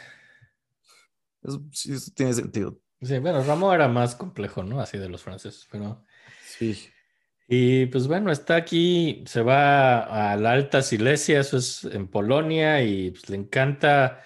[1.41, 2.79] Eso, sí, eso tiene sentido.
[3.01, 4.81] Sí, bueno, Ramo era más complejo, ¿no?
[4.81, 6.05] Así de los franceses, pero...
[6.45, 6.89] Sí.
[7.47, 12.83] Y pues bueno, está aquí, se va a la Alta Silesia, eso es en Polonia,
[12.83, 14.21] y pues, le encanta,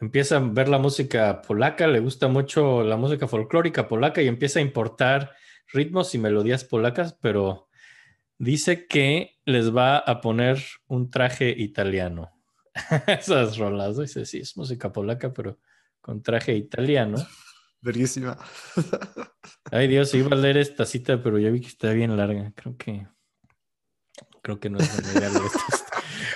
[0.00, 4.58] empieza a ver la música polaca, le gusta mucho la música folclórica polaca y empieza
[4.60, 5.32] a importar
[5.72, 7.68] ritmos y melodías polacas, pero
[8.38, 12.30] dice que les va a poner un traje italiano.
[13.06, 15.58] Esas rolas, dice, sí, es música polaca, pero
[16.00, 17.18] con traje italiano.
[17.80, 18.36] Verguísima.
[19.70, 22.52] Ay Dios, iba a leer esta cita, pero ya vi que está bien larga.
[22.54, 23.06] Creo que
[24.42, 24.90] creo que no es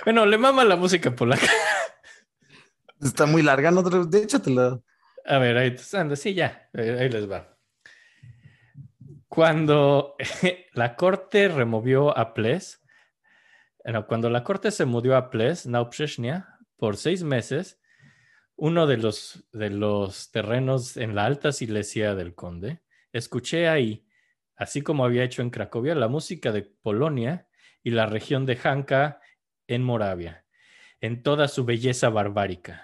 [0.05, 1.47] Bueno, le mama la música polaca.
[3.01, 3.83] Está muy larga, ¿no?
[3.83, 4.81] De hecho, te la...
[5.25, 7.57] A ver, ahí anda, sí, ya, ahí ahí les va.
[9.31, 10.17] Cuando
[10.75, 12.83] la corte removió a Ples,
[13.85, 17.81] no, cuando la corte se mudó a Ples, Nauprzechnia, por seis meses,
[18.57, 24.05] uno de los, de los terrenos en la alta Silesia del conde, escuché ahí,
[24.57, 27.47] así como había hecho en Cracovia, la música de Polonia
[27.85, 29.21] y la región de Hanka
[29.69, 30.45] en Moravia,
[31.01, 32.83] en toda su belleza barbárica.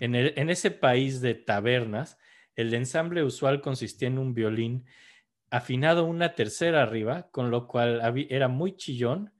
[0.00, 2.18] En, el- en ese país de tabernas,
[2.56, 4.84] el ensamble usual consistía en un violín
[5.52, 9.34] afinado una tercera arriba, con lo cual era muy chillón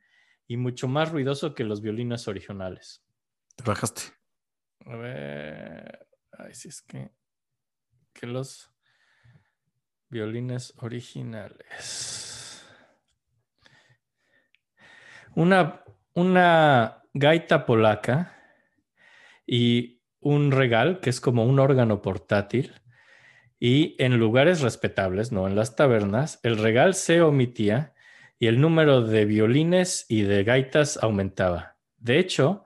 [0.47, 3.03] y mucho más ruidoso que los violines originales.
[3.57, 4.03] Te bajaste.
[4.85, 7.11] A ver, ay, si es que,
[8.13, 8.71] que los
[10.11, 12.63] violines originales.
[15.35, 15.83] Una,
[16.13, 18.39] una gaita polaca
[19.47, 22.82] y un regal, que es como un órgano portátil.
[23.65, 27.95] Y en lugares respetables, no en las tabernas, el regal se omitía
[28.41, 31.77] y el número de violines y de gaitas aumentaba.
[31.97, 32.65] De hecho,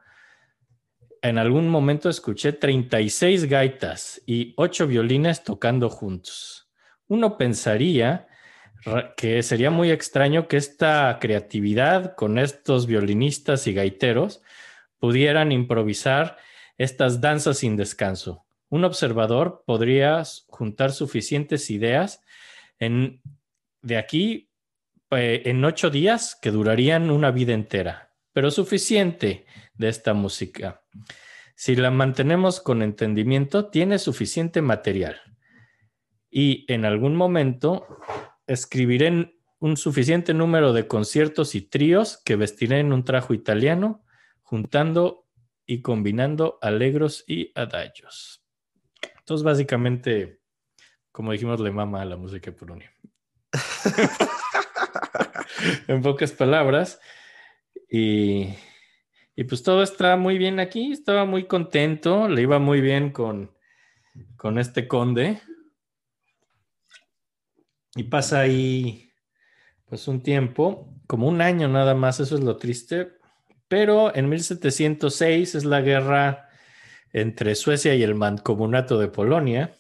[1.21, 6.71] en algún momento escuché 36 gaitas y 8 violines tocando juntos.
[7.09, 8.27] Uno pensaría
[9.19, 14.41] que sería muy extraño que esta creatividad con estos violinistas y gaiteros
[14.99, 16.39] pudieran improvisar
[16.79, 18.46] estas danzas sin descanso.
[18.69, 22.23] Un observador podría juntar suficientes ideas
[22.79, 23.23] en,
[23.83, 24.51] de aquí
[25.11, 30.83] eh, en ocho días que durarían una vida entera, pero suficiente de esta música.
[31.55, 35.21] Si la mantenemos con entendimiento, tiene suficiente material.
[36.29, 37.87] Y en algún momento
[38.47, 44.05] escribiré un suficiente número de conciertos y tríos que vestiré en un trajo italiano,
[44.43, 45.27] juntando
[45.67, 48.46] y combinando alegros y adagios.
[49.27, 50.41] Entonces, básicamente,
[51.11, 52.93] como dijimos, le mama a la música de Polonia.
[55.89, 57.01] en pocas palabras.
[57.91, 58.55] Y,
[59.35, 60.93] y, pues todo está muy bien aquí.
[60.93, 62.29] Estaba muy contento.
[62.29, 63.51] Le iba muy bien con,
[64.37, 65.41] con este conde.
[67.97, 69.12] Y pasa ahí
[69.87, 73.18] pues un tiempo, como un año nada más, eso es lo triste.
[73.66, 76.46] Pero en 1706 es la guerra
[77.17, 79.75] entre Suecia y el mancomunato de Polonia,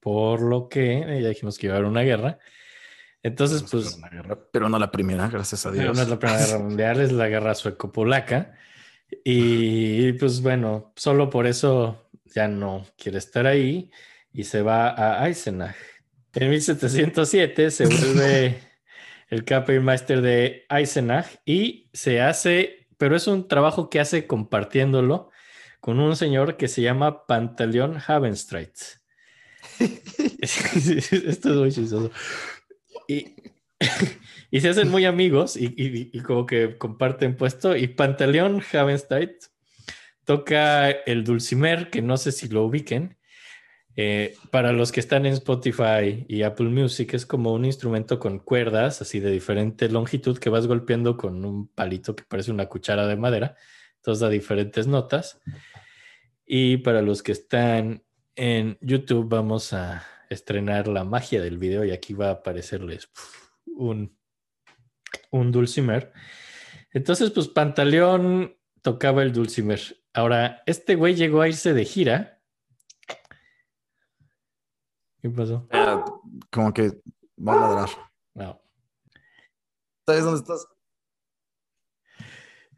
[0.00, 2.38] por lo que eh, ya dijimos que iba a haber una guerra.
[3.22, 4.00] Entonces, pues...
[4.50, 5.94] pero no la primera, gracias a Dios.
[5.94, 8.54] No es la Primera Guerra Mundial, es la guerra sueco-polaca.
[9.24, 13.90] Y pues bueno, solo por eso ya no quiere estar ahí
[14.32, 15.76] y se va a Eisenach.
[16.32, 18.58] En 1707 se vuelve
[19.28, 25.30] el Kapellmeister de Eisenach y se hace, pero es un trabajo que hace compartiéndolo
[25.86, 28.76] con un señor que se llama Pantaleón Havenstreit.
[30.40, 32.10] Esto es muy chistoso.
[33.06, 33.36] Y,
[34.50, 37.76] y se hacen muy amigos y, y, como que comparten puesto.
[37.76, 39.44] Y Pantaleón Havenstreit
[40.24, 43.16] toca el dulcimer, que no sé si lo ubiquen,
[43.94, 48.40] eh, para los que están en Spotify y Apple Music, es como un instrumento con
[48.40, 53.06] cuerdas, así de diferente longitud, que vas golpeando con un palito que parece una cuchara
[53.06, 53.54] de madera.
[54.06, 55.40] Entonces da diferentes notas.
[56.46, 58.04] Y para los que están
[58.36, 63.10] en YouTube, vamos a estrenar la magia del video y aquí va a aparecerles
[63.66, 64.16] un,
[65.30, 66.12] un dulcimer.
[66.92, 69.80] Entonces, pues Pantaleón tocaba el dulcimer.
[70.14, 72.36] Ahora, este güey llegó a irse de gira
[75.20, 75.68] ¿Qué pasó?
[76.52, 76.92] como que
[77.36, 77.88] va a ladrar.
[78.34, 78.62] No.
[80.06, 80.68] ¿Sabes dónde estás?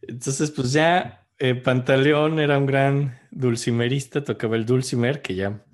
[0.00, 5.64] Entonces, pues ya eh, Pantaleón era un gran dulcimerista, tocaba el dulcimer, que ya.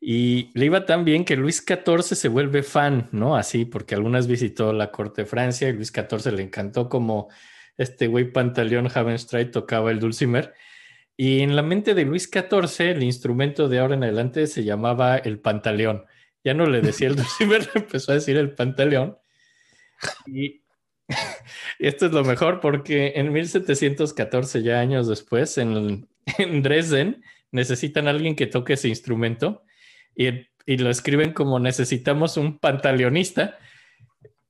[0.00, 3.36] Y le iba tan bien que Luis XIV se vuelve fan, ¿no?
[3.36, 7.28] Así, porque algunas visitó la corte de Francia y Luis XIV le encantó como
[7.76, 10.54] este güey Pantaleón Havenstreit tocaba el dulcimer.
[11.16, 15.18] Y en la mente de Luis XIV, el instrumento de ahora en adelante se llamaba
[15.18, 16.04] el pantaleón.
[16.42, 19.18] Ya no le decía el dulcimer, empezó a decir el pantaleón.
[20.26, 20.61] Y,
[21.78, 28.34] esto es lo mejor porque en 1714, ya años después, en, en Dresden, necesitan alguien
[28.34, 29.62] que toque ese instrumento
[30.16, 30.28] y,
[30.66, 33.58] y lo escriben como necesitamos un pantaleonista.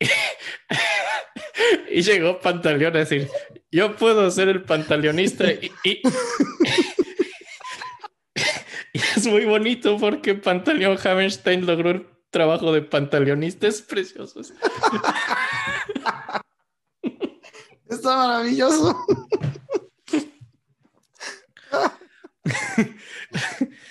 [1.90, 3.28] y llegó Pantaleón a decir,
[3.70, 5.72] yo puedo ser el pantaleonista y,
[8.92, 14.40] es muy bonito porque Pantaleón Hammerstein logró el trabajo de pantaleonista, es precioso.
[17.93, 19.07] Está maravilloso.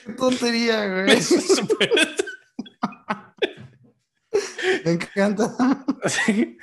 [0.05, 1.19] Qué tontería, güey.
[4.85, 5.85] Me encanta.
[6.07, 6.57] Sí,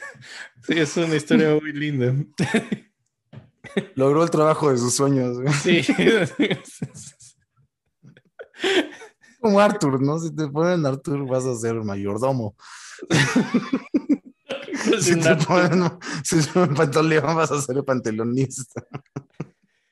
[0.67, 2.13] sí, es una historia muy linda.
[3.95, 5.39] Logró el trabajo de sus sueños.
[5.63, 5.87] Sí.
[9.41, 10.19] Como Arthur, ¿no?
[10.19, 12.57] Si te ponen Arthur vas a ser mayordomo.
[15.01, 15.91] si te ponen
[16.23, 16.37] si
[16.77, 18.85] Pantaleón vas a ser el pantalonista.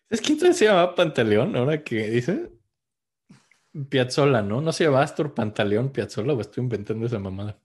[0.08, 2.50] ¿Es quién se llama Pantaleón ahora que dice?
[3.88, 4.60] Piazzola, ¿no?
[4.60, 7.58] ¿No se llama Astor Pantaleón Piazzola o estoy inventando esa mamada?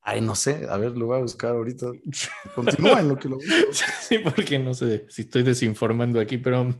[0.00, 1.86] Ay, no sé, a ver, lo voy a buscar ahorita.
[2.54, 3.52] Continúa en lo que lo busco.
[4.00, 6.74] Sí, porque no sé si estoy desinformando aquí, pero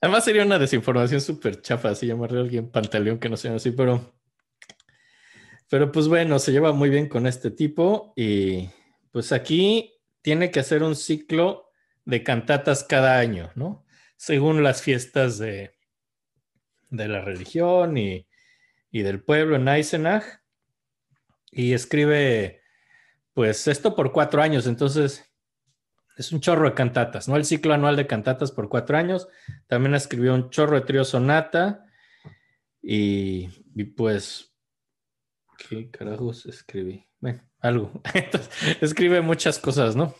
[0.00, 3.70] además sería una desinformación súper chafa, así llamarle a alguien pantaleón que no sea así,
[3.70, 4.19] pero
[5.70, 8.68] pero pues bueno, se lleva muy bien con este tipo y
[9.12, 11.70] pues aquí tiene que hacer un ciclo
[12.04, 13.86] de cantatas cada año, ¿no?
[14.16, 15.72] Según las fiestas de,
[16.90, 18.26] de la religión y,
[18.90, 20.24] y del pueblo en Eisenach
[21.50, 22.62] y escribe,
[23.32, 25.30] pues esto por cuatro años, entonces
[26.16, 27.36] es un chorro de cantatas, ¿no?
[27.36, 29.28] El ciclo anual de cantatas por cuatro años.
[29.68, 31.86] También escribió un chorro de trío sonata
[32.82, 33.48] y,
[33.96, 34.49] pues,
[35.68, 37.06] ¿qué carajos escribí?
[37.20, 37.92] Bueno, algo.
[38.80, 40.14] escribe muchas cosas, ¿no?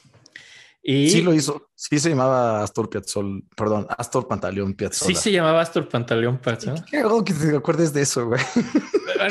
[0.82, 1.70] Y Sí lo hizo.
[1.74, 5.14] Sí se llamaba Astor Piazzol, perdón, Astor Pantaleón Piazzolla.
[5.14, 6.84] sí se llamaba Astor Pantaleón ¿no?
[6.84, 8.40] Qué cagado que te acuerdes de eso, güey.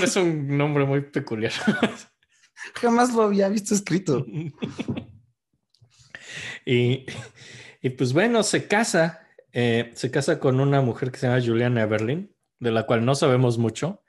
[0.01, 1.51] Es un nombre muy peculiar.
[2.75, 4.25] Jamás lo había visto escrito.
[6.65, 7.05] y,
[7.81, 11.81] y pues bueno, se casa, eh, se casa con una mujer que se llama Juliana
[11.81, 14.03] Everlin, de la cual no sabemos mucho.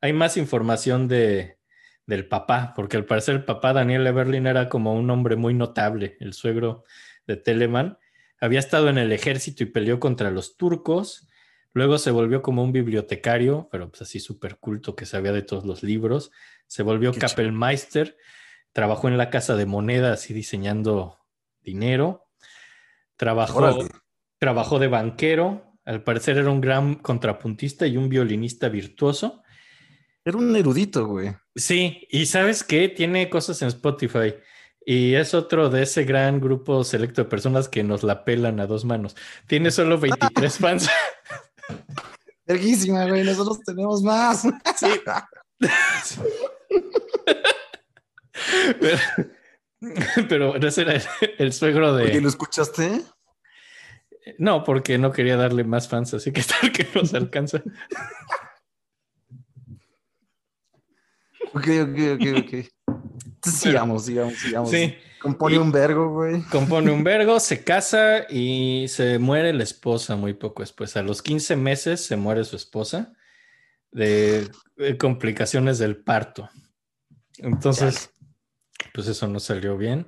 [0.00, 1.58] Hay más información de,
[2.06, 6.16] del papá, porque al parecer el papá Daniel Everlin era como un hombre muy notable,
[6.20, 6.84] el suegro
[7.26, 7.98] de Telemann.
[8.40, 11.28] Había estado en el ejército y peleó contra los turcos.
[11.72, 15.64] Luego se volvió como un bibliotecario, pero pues así súper culto que sabía de todos
[15.64, 16.30] los libros.
[16.66, 17.18] Se volvió Qué.
[17.18, 18.16] Kapellmeister,
[18.72, 21.18] trabajó en la casa de monedas y diseñando
[21.62, 22.28] dinero.
[23.16, 23.88] Trabajó, Órale.
[24.38, 25.78] trabajó de banquero.
[25.84, 29.42] Al parecer era un gran contrapuntista y un violinista virtuoso.
[30.26, 31.36] Era un erudito, güey.
[31.54, 32.88] Sí, y sabes qué?
[32.88, 34.34] Tiene cosas en Spotify.
[34.84, 38.66] Y es otro de ese gran grupo selecto de personas que nos la pelan a
[38.66, 39.14] dos manos.
[39.46, 40.90] Tiene solo 23 fans.
[42.46, 43.22] Verguísima, güey.
[43.22, 44.42] Nosotros tenemos más.
[44.42, 45.00] Sí.
[48.80, 48.98] pero,
[50.28, 51.02] pero ese era el,
[51.38, 52.06] el suegro de.
[52.06, 53.04] Oye, ¿lo escuchaste?
[54.38, 57.62] No, porque no quería darle más fans, así que tal que nos alcanza.
[61.52, 62.52] Ok, ok, ok, ok.
[63.24, 64.70] Entonces, sigamos, sigamos, sigamos.
[64.70, 64.94] Sí.
[65.20, 66.42] Compone Y- un vergo, güey.
[66.44, 70.96] Compone un vergo, se casa y se muere la esposa muy poco después.
[70.96, 73.12] A los 15 meses se muere su esposa
[73.90, 76.48] de, de complicaciones del parto.
[77.38, 78.10] Entonces,
[78.94, 80.06] pues eso no salió bien.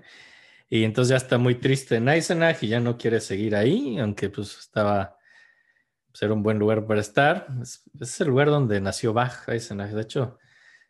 [0.70, 4.28] Y entonces ya está muy triste en Eisenach y ya no quiere seguir ahí, aunque
[4.28, 5.16] pues estaba,
[6.12, 7.46] pues era un buen lugar para estar.
[7.62, 9.90] Es, es el lugar donde nació Bach, Eisenach.
[9.90, 10.38] De hecho,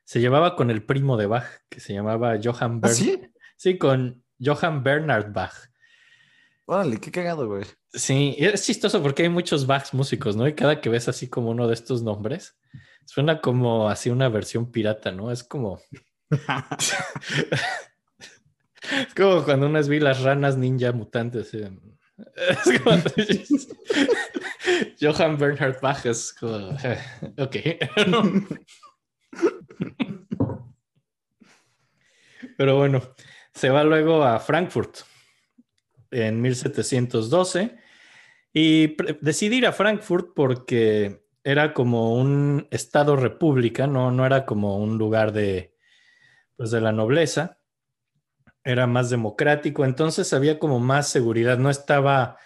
[0.09, 2.94] se llevaba con el primo de Bach, que se llamaba Johann ¿Ah, Bernhard.
[2.94, 3.20] sí?
[3.59, 5.52] Sí, con Johann Bernhard Bach.
[6.64, 7.64] Órale, qué cagado, güey.
[7.92, 10.48] Sí, es chistoso porque hay muchos Bachs músicos, ¿no?
[10.48, 12.56] Y cada que ves así como uno de estos nombres,
[13.04, 15.30] suena como así una versión pirata, ¿no?
[15.30, 15.78] Es como...
[16.30, 16.34] es
[19.14, 21.52] como cuando unas vi las ranas ninja mutantes.
[21.52, 21.70] eh.
[22.48, 22.96] Es como...
[24.98, 26.70] Johann Bernhard Bach es como...
[27.36, 27.56] Ok.
[32.57, 33.03] Pero bueno,
[33.53, 34.99] se va luego a Frankfurt
[36.11, 37.76] en 1712
[38.53, 44.47] y pre- decidí ir a Frankfurt porque era como un estado república, no, no era
[44.47, 45.74] como un lugar de,
[46.57, 47.59] pues de la nobleza,
[48.64, 52.37] era más democrático, entonces había como más seguridad, no estaba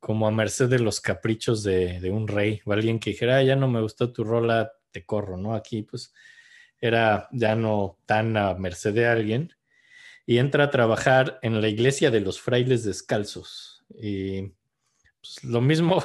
[0.00, 3.42] como a merced de los caprichos de, de un rey o alguien que dijera, "Ah,
[3.44, 5.54] ya no me gustó tu rola, te corro, ¿no?
[5.54, 6.12] Aquí pues
[6.80, 9.54] era ya no tan a merced de alguien
[10.26, 13.84] y entra a trabajar en la iglesia de los frailes descalzos.
[14.00, 14.52] Y
[15.20, 16.02] pues, lo mismo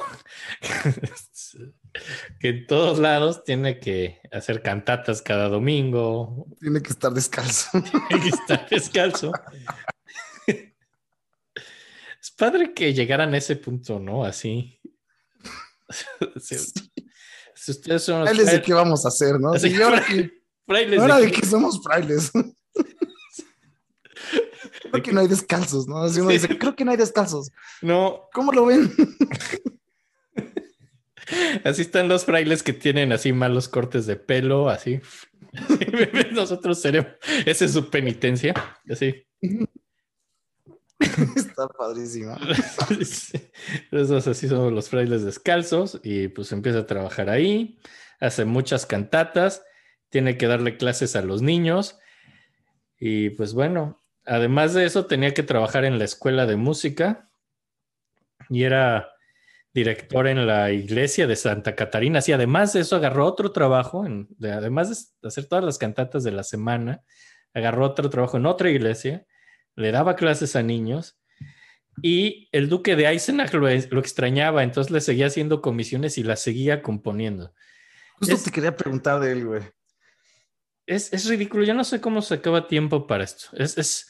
[2.40, 7.70] que en todos lados tiene que hacer cantatas cada domingo, Tiene que estar descalzo.
[8.08, 9.32] tiene que estar descalzo.
[12.20, 14.24] Es padre que llegaran a ese punto, ¿no?
[14.24, 14.80] Así.
[16.40, 16.56] Si,
[17.66, 19.52] si ustedes son los Él es de qué vamos a hacer, ¿no?
[19.52, 20.30] Así, Sí, ahora que,
[20.66, 22.30] frailes ahora de de que somos frailes.
[24.92, 26.04] Creo que no hay descalzos, ¿no?
[26.04, 26.38] Así uno Sí.
[26.38, 27.50] dice, creo que no hay descalzos.
[27.82, 28.92] No, ¿Cómo lo ven?
[31.64, 35.00] Así están los frailes que tienen así malos cortes de pelo, así.
[36.32, 37.10] Nosotros seremos,
[37.44, 38.54] esa es su penitencia,
[38.88, 39.26] así.
[41.36, 42.38] Está padrísima.
[43.90, 47.78] Esos así son los frailes descalzos y pues empieza a trabajar ahí,
[48.20, 49.62] hace muchas cantatas,
[50.08, 51.98] tiene que darle clases a los niños
[52.98, 57.30] y pues bueno, además de eso tenía que trabajar en la escuela de música
[58.48, 59.10] y era
[59.74, 62.20] director en la iglesia de Santa Catarina.
[62.26, 66.24] Y además de eso agarró otro trabajo, en- de- además de hacer todas las cantatas
[66.24, 67.02] de la semana,
[67.52, 69.26] agarró otro trabajo en otra iglesia,
[69.76, 71.18] le daba clases a niños
[72.02, 76.40] y el duque de Eisenach lo, lo extrañaba, entonces le seguía haciendo comisiones y las
[76.40, 77.54] seguía componiendo.
[78.18, 79.62] Justo Es- te quería preguntar de él, güey.
[80.86, 83.48] Es, es ridículo, yo no sé cómo sacaba tiempo para esto.
[83.54, 84.08] Es, es,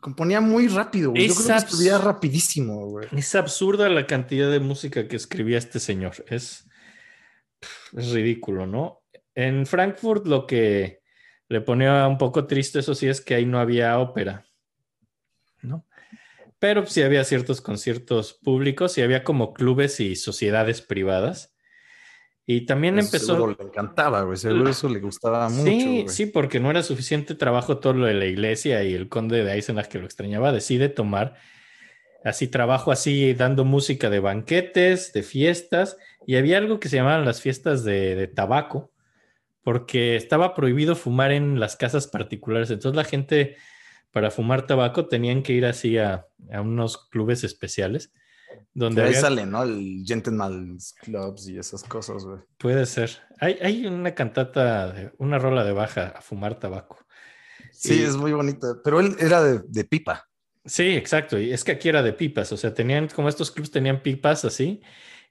[0.00, 1.28] Componía muy rápido, güey.
[1.28, 3.08] Yo creo que escribía rapidísimo, güey.
[3.14, 6.14] es absurda la cantidad de música que escribía este señor.
[6.28, 6.66] Es,
[7.94, 9.02] es ridículo, ¿no?
[9.34, 11.00] En Frankfurt lo que
[11.48, 14.46] le ponía un poco triste, eso sí, es que ahí no había ópera.
[16.60, 21.52] Pero sí había ciertos conciertos públicos y había como clubes y sociedades privadas.
[22.46, 23.34] Y también Eso empezó...
[23.34, 24.36] Seguro le encantaba, güey.
[24.36, 25.64] Seguro eso le gustaba mucho.
[25.64, 29.42] Sí, sí, porque no era suficiente trabajo todo lo de la iglesia y el conde
[29.42, 31.34] de Eisenach que lo extrañaba, decide tomar
[32.24, 35.96] así trabajo así dando música de banquetes, de fiestas,
[36.26, 38.92] y había algo que se llamaban las fiestas de, de tabaco,
[39.62, 42.70] porque estaba prohibido fumar en las casas particulares.
[42.70, 43.56] Entonces la gente
[44.10, 48.12] para fumar tabaco tenían que ir así a, a unos clubes especiales.
[48.72, 49.62] Donde Ahí sale, ¿no?
[49.62, 52.40] El Gentleman's Clubs y esas cosas, güey.
[52.58, 53.10] Puede ser.
[53.40, 56.98] Hay, hay una cantata, una rola de baja a fumar tabaco.
[57.72, 58.66] Sí, Y- es muy bonita.
[58.84, 60.28] Pero él era de, de pipa.
[60.64, 61.38] Sí, exacto.
[61.38, 62.52] Y es que aquí era de pipas.
[62.52, 64.82] O sea, tenían, como estos clubs tenían pipas así,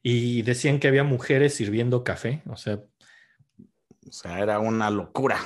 [0.02, 2.42] y decían que había mujeres sirviendo café.
[2.48, 2.82] O sea,
[4.08, 5.38] O sea, era una locura.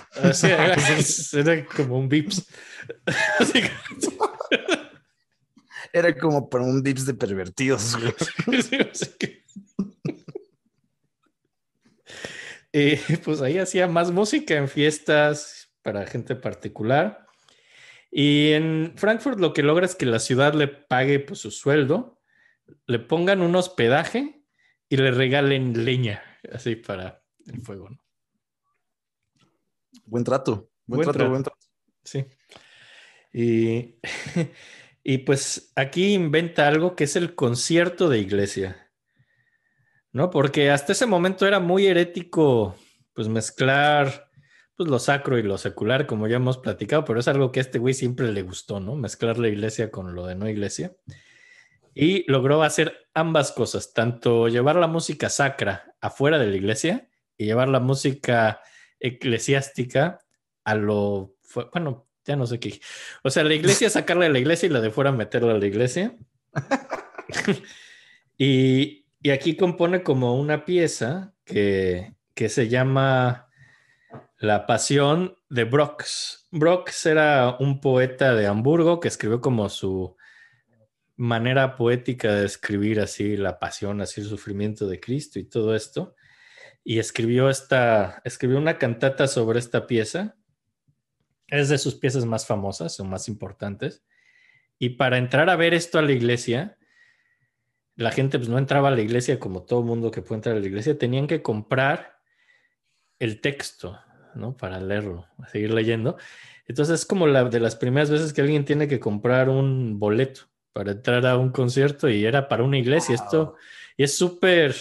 [0.43, 0.75] era,
[1.33, 2.47] era como un vips.
[5.91, 7.95] Era como para un dips de pervertidos,
[12.75, 17.27] Eh, pues ahí hacía más música en fiestas para gente particular.
[18.09, 22.19] Y en Frankfurt lo que logra es que la ciudad le pague pues, su sueldo,
[22.87, 24.43] le pongan un hospedaje
[24.89, 28.02] y le regalen leña, así para el fuego, ¿no?
[30.05, 30.69] Buen trato.
[30.85, 31.29] Buen, Buen trato, trato.
[31.31, 31.59] buen trato.
[32.03, 32.25] Sí.
[33.33, 33.95] Y,
[35.03, 38.91] y pues aquí inventa algo que es el concierto de iglesia.
[40.11, 40.29] ¿No?
[40.29, 42.75] Porque hasta ese momento era muy herético,
[43.13, 44.29] pues mezclar
[44.83, 47.63] pues, lo sacro y lo secular, como ya hemos platicado, pero es algo que a
[47.63, 48.95] este güey siempre le gustó, ¿no?
[48.95, 50.93] Mezclar la iglesia con lo de no iglesia.
[51.95, 57.45] Y logró hacer ambas cosas, tanto llevar la música sacra afuera de la iglesia y
[57.45, 58.61] llevar la música
[59.03, 60.19] eclesiástica
[60.63, 61.35] a lo,
[61.71, 62.79] bueno, ya no sé qué.
[63.23, 65.67] O sea, la iglesia sacarla de la iglesia y la de fuera meterla a la
[65.67, 66.17] iglesia.
[68.37, 73.49] y, y aquí compone como una pieza que, que se llama
[74.37, 76.47] La Pasión de Brox.
[76.51, 80.15] Brox era un poeta de Hamburgo que escribió como su
[81.15, 86.15] manera poética de escribir así la pasión, así el sufrimiento de Cristo y todo esto.
[86.83, 90.35] Y escribió esta, escribió una cantata sobre esta pieza.
[91.47, 94.03] Es de sus piezas más famosas o más importantes.
[94.79, 96.77] Y para entrar a ver esto a la iglesia,
[97.95, 100.59] la gente pues no entraba a la iglesia como todo mundo que puede entrar a
[100.59, 102.19] la iglesia, tenían que comprar
[103.19, 103.99] el texto,
[104.35, 104.57] ¿no?
[104.57, 106.17] Para leerlo, seguir leyendo.
[106.67, 110.41] Entonces es como la de las primeras veces que alguien tiene que comprar un boleto
[110.73, 113.15] para entrar a un concierto y era para una iglesia.
[113.15, 113.55] Esto
[113.95, 114.75] y es súper,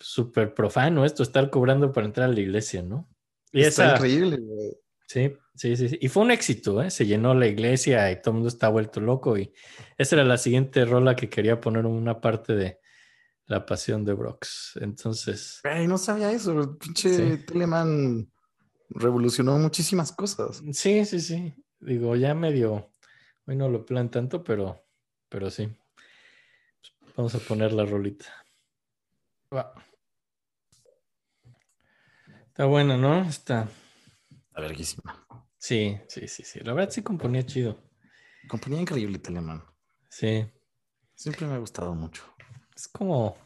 [0.00, 3.08] súper profano esto, estar cobrando para entrar a la iglesia, ¿no?
[3.52, 4.70] Y Está esa, increíble, güey.
[5.06, 5.98] Sí, sí, sí, sí.
[6.00, 6.90] Y fue un éxito, ¿eh?
[6.90, 9.36] Se llenó la iglesia y todo el mundo está vuelto loco.
[9.36, 9.52] Y
[9.98, 12.78] esa era la siguiente rola que quería poner una parte de
[13.46, 14.78] La Pasión de Brox.
[14.80, 16.78] Entonces, Ay, no sabía eso.
[16.78, 17.44] Pinche Sí.
[17.44, 18.30] Telemann
[18.90, 20.62] revolucionó muchísimas cosas.
[20.72, 21.54] sí, sí, sí.
[21.80, 22.90] Digo, ya medio,
[23.46, 24.84] hoy no lo plan tanto, pero,
[25.28, 25.68] pero sí.
[27.16, 28.26] Vamos a poner la rolita.
[29.52, 29.74] Va.
[32.60, 33.22] Está buena, ¿no?
[33.22, 33.68] Está.
[34.48, 35.26] Está verguísima.
[35.56, 36.60] Sí, sí, sí, sí.
[36.60, 37.82] La verdad sí componía chido.
[38.48, 39.64] Compañía increíble, Telemann.
[40.10, 40.46] Sí.
[41.14, 42.22] Siempre me ha gustado mucho.
[42.76, 43.38] Es como.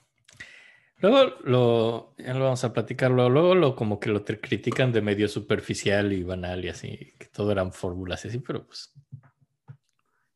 [0.96, 2.16] Luego lo.
[2.18, 3.30] Ya lo vamos a platicarlo.
[3.30, 7.14] Luego lo como que lo critican de medio superficial y banal y así.
[7.16, 8.94] Que todo eran fórmulas y así, pero pues.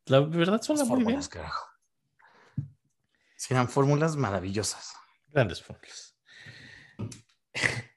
[0.05, 1.07] La verdad suena Las muy bien.
[1.07, 1.67] fórmulas, carajo.
[3.37, 4.95] Sí, eran fórmulas maravillosas.
[5.33, 6.18] Grandes fórmulas.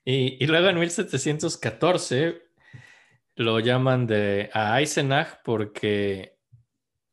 [0.04, 2.42] Y, y luego en 1714
[3.36, 6.38] lo llaman de a Eisenach porque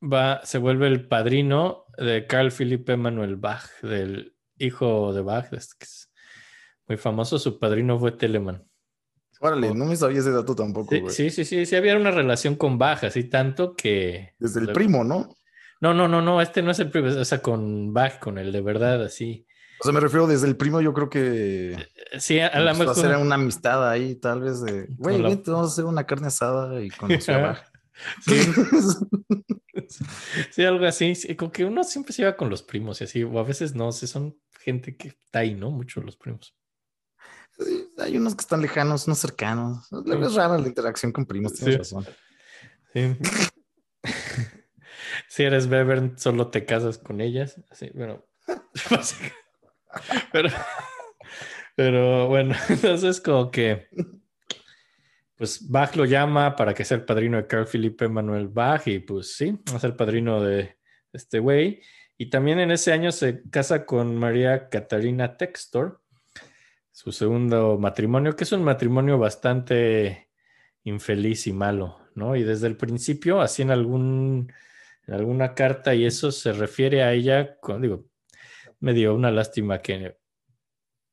[0.03, 5.75] va, se vuelve el padrino de Carl Philipp Emanuel Bach, del hijo de Bach, este
[5.79, 6.13] que es
[6.87, 7.39] muy famoso.
[7.39, 8.65] Su padrino fue Telemann.
[9.41, 11.15] Órale, no me sabía ese dato tampoco, Sí, güey.
[11.15, 14.35] sí, sí, sí, sí, había una relación con Bach, así tanto que...
[14.39, 15.33] Desde el primo, ¿no?
[15.81, 18.51] No, no, no, no, este no es el primo, o sea, con Bach, con el
[18.51, 19.47] de verdad, así.
[19.81, 21.77] O sea, me refiero desde el primo, yo creo que
[22.19, 23.07] Sí, a, a lo empezó a mejor...
[23.07, 26.81] hacer una amistad ahí, tal vez de, güey, vente, vamos a hacer una carne asada
[26.83, 27.65] y Bach.
[28.25, 28.41] Sí,
[30.51, 31.15] sí, algo así.
[31.15, 33.75] sí, como que uno siempre se lleva con los primos y así, o a veces
[33.75, 35.71] no, sí, son gente que está ahí, ¿no?
[35.71, 36.55] Mucho los primos.
[37.59, 39.89] Sí, Hay unos que están lejanos, unos cercanos.
[39.93, 41.79] Es rara la interacción con primos, tienes Sí.
[41.97, 42.07] razón.
[42.93, 43.17] Sí.
[45.29, 47.61] si eres Beber, solo te casas con ellas.
[47.71, 48.25] Así, bueno.
[50.33, 50.49] pero,
[51.75, 53.89] pero bueno, entonces como que
[55.39, 58.99] pues Bach lo llama para que sea el padrino de Carl Philipp Emanuel Bach y
[58.99, 60.77] pues sí, va a ser padrino de
[61.13, 61.81] este güey.
[62.17, 66.03] Y también en ese año se casa con María Catarina Textor,
[66.91, 70.29] su segundo matrimonio, que es un matrimonio bastante
[70.83, 72.35] infeliz y malo, ¿no?
[72.35, 74.53] Y desde el principio, así en algún,
[75.07, 78.08] en alguna carta y eso se refiere a ella, digo,
[78.81, 80.17] me dio una lástima que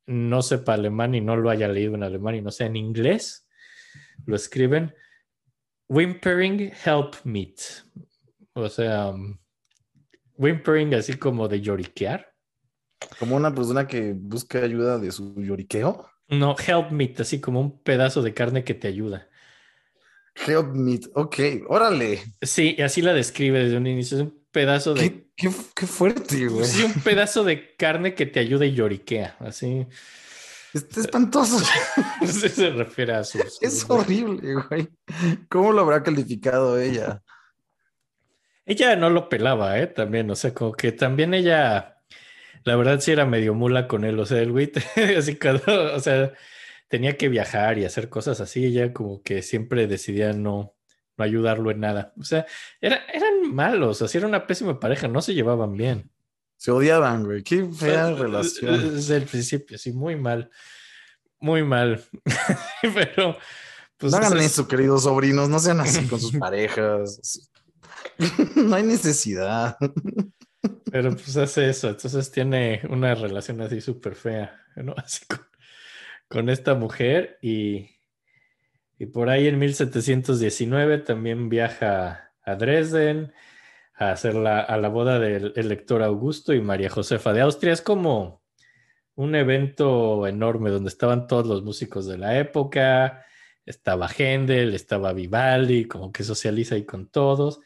[0.06, 3.48] no sepa alemán y no lo haya leído en alemán y no sea en inglés.
[4.24, 4.94] Lo escriben
[5.88, 7.60] whimpering help meet.
[8.54, 9.38] O sea, um,
[10.36, 12.32] whimpering así como de lloriquear.
[13.18, 16.08] Como una persona que busca ayuda de su lloriqueo.
[16.28, 19.28] No, help meet, así como un pedazo de carne que te ayuda.
[20.46, 21.00] Help me.
[21.14, 21.38] Ok,
[21.68, 22.20] órale.
[22.42, 24.18] Sí, así la describe desde un inicio.
[24.18, 25.10] Es un pedazo de.
[25.10, 26.64] Qué, qué, qué fuerte, güey.
[26.64, 29.36] Sí, un pedazo de carne que te ayuda y lloriquea.
[29.40, 29.86] Así.
[30.72, 31.58] Está espantoso.
[32.26, 33.38] Se refiere a su.
[33.60, 34.88] Es horrible, güey.
[35.50, 37.22] ¿Cómo lo habrá calificado ella?
[38.64, 39.88] Ella no lo pelaba, ¿eh?
[39.88, 41.98] También, o sea, como que también ella,
[42.64, 44.72] la verdad sí era medio mula con él, o sea, el güey,
[45.18, 46.32] así cuando, o sea,
[46.88, 50.75] tenía que viajar y hacer cosas así, ella como que siempre decidía no,
[51.16, 52.12] no ayudarlo en nada.
[52.18, 52.46] O sea,
[52.80, 56.10] era, eran malos, así era una pésima pareja, no se llevaban bien.
[56.56, 57.42] Se odiaban, güey.
[57.42, 58.94] Qué O sea, fea relación.
[58.94, 60.50] Desde el principio, sí, muy mal,
[61.38, 62.02] muy mal.
[62.82, 63.36] Pero,
[63.98, 64.12] pues...
[64.12, 65.48] no hagan es- eso, queridos sobrinos.
[65.48, 67.50] No sean así con sus parejas.
[68.56, 69.76] no hay necesidad.
[70.90, 74.94] Pero pues hace eso, entonces tiene una relación así súper fea, ¿no?
[74.96, 75.40] Así con,
[76.28, 77.90] con esta mujer y,
[78.98, 83.32] y por ahí en 1719 también viaja a Dresden
[83.94, 87.72] a hacer la, a la boda del elector Augusto y María Josefa de Austria.
[87.72, 88.42] Es como
[89.14, 93.24] un evento enorme donde estaban todos los músicos de la época,
[93.64, 97.60] estaba Händel, estaba Vivaldi, como que socializa ahí con todos.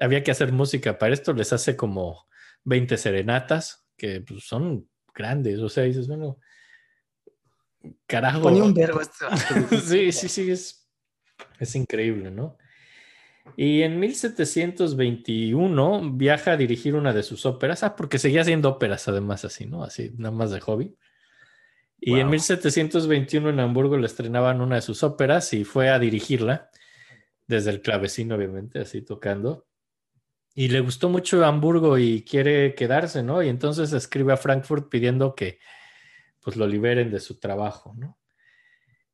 [0.00, 2.26] Había que hacer música para esto, les hace como
[2.64, 6.38] 20 serenatas, que pues, son grandes, o sea, dices, bueno,
[8.06, 8.42] carajo.
[8.42, 10.88] Ponía un verbo este sí, sí, sí, es,
[11.58, 12.56] es increíble, ¿no?
[13.56, 19.06] Y en 1721 viaja a dirigir una de sus óperas, ah, porque seguía haciendo óperas
[19.08, 19.84] además así, ¿no?
[19.84, 20.96] Así, nada más de hobby.
[21.98, 22.32] Y en Wow.
[22.32, 26.70] 1721 en Hamburgo le estrenaban una de sus óperas y fue a dirigirla,
[27.46, 29.66] desde el clavecín, obviamente, así tocando.
[30.54, 33.42] Y le gustó mucho Hamburgo y quiere quedarse, ¿no?
[33.42, 35.58] Y entonces escribe a Frankfurt pidiendo que
[36.46, 38.20] pues lo liberen de su trabajo, ¿no?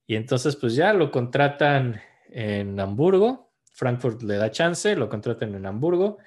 [0.06, 5.64] Y entonces pues ya lo contratan en Hamburgo, Frankfurt le da chance, lo contratan en
[5.64, 6.18] Hamburgo,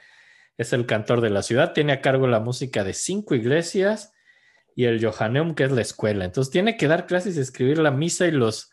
[0.58, 4.14] es el cantor de la ciudad, tiene a cargo la música de cinco iglesias
[4.76, 6.26] y el Johanneum, que es la escuela.
[6.26, 8.72] Entonces tiene que dar clases y escribir la misa y los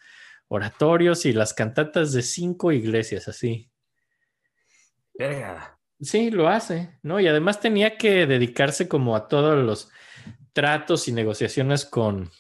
[0.49, 3.71] oratorios y las cantatas de cinco iglesias, así.
[5.19, 5.79] Verga.
[6.01, 7.21] Sí, lo hace, ¿no?
[7.21, 9.91] Y además tenía que dedicarse como a todos los
[10.53, 12.31] tratos y negociaciones con,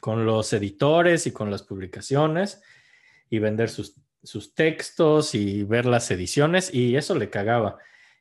[0.00, 2.60] con los editores y con las publicaciones
[3.30, 7.78] y vender sus, sus textos y ver las ediciones y eso le cagaba.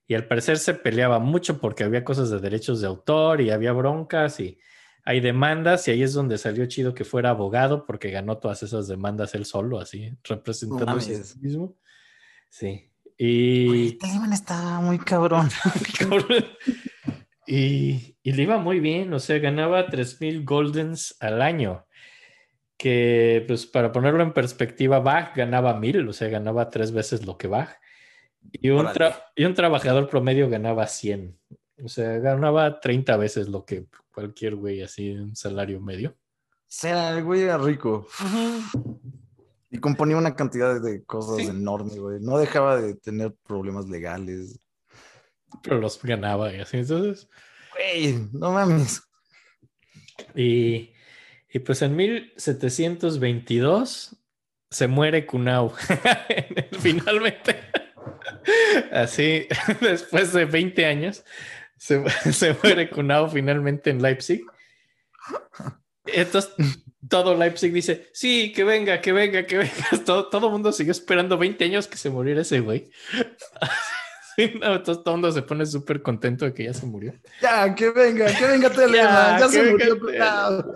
[0.08, 3.72] Y al parecer se peleaba mucho porque había cosas de derechos de autor y había
[3.72, 4.60] broncas y
[5.04, 8.88] hay demandas y ahí es donde salió chido que fuera abogado porque ganó todas esas
[8.88, 11.76] demandas él solo, así, representándose a sí mismo.
[12.50, 12.92] Sí.
[13.18, 13.94] Y...
[13.94, 15.50] Telemann está muy cabrón.
[16.00, 16.46] Cabrón.
[17.48, 21.86] Y, y le iba muy bien, o sea, ganaba 3000 Goldens al año.
[22.78, 27.38] Que, pues, para ponerlo en perspectiva, Bach ganaba 1000, o sea, ganaba tres veces lo
[27.38, 27.70] que Bach.
[28.52, 28.88] Y un,
[29.36, 31.38] y trabajador promedio ganaba 100.
[31.84, 36.16] O sea, ganaba 30 veces lo que cualquier güey así, un salario medio.
[36.68, 38.08] Sea, el güey era rico.
[39.70, 41.48] Y componía una cantidad de cosas Sí.
[41.48, 42.20] enormes, güey.
[42.22, 44.60] No dejaba de tener problemas legales.
[45.64, 46.78] Pero los ganaba y así.
[46.78, 47.30] Entonces,
[47.76, 49.02] Güey, no mames.
[50.34, 50.94] Y,
[51.50, 54.16] y pues en 1722
[54.70, 55.74] se muere Kunau.
[56.80, 57.60] Finalmente.
[58.92, 59.48] Así,
[59.82, 61.24] después de 20 años,
[61.78, 64.46] se, se muere Kunau finalmente en Leipzig.
[66.06, 66.52] Entonces,
[67.10, 69.74] todo Leipzig dice, sí, que venga, que venga, que venga.
[70.06, 72.90] Todo, todo mundo siguió esperando 20 años que se muriera ese güey.
[74.62, 77.14] No, todo se pone súper contento de que ya se murió.
[77.42, 79.40] Ya, que venga, que venga Telemann.
[79.40, 80.74] Ya, que se venga murió.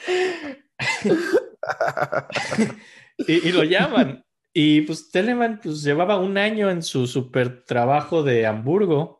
[3.26, 4.24] Y, y lo llaman.
[4.52, 9.18] Y pues Telemann pues, llevaba un año en su super trabajo de Hamburgo.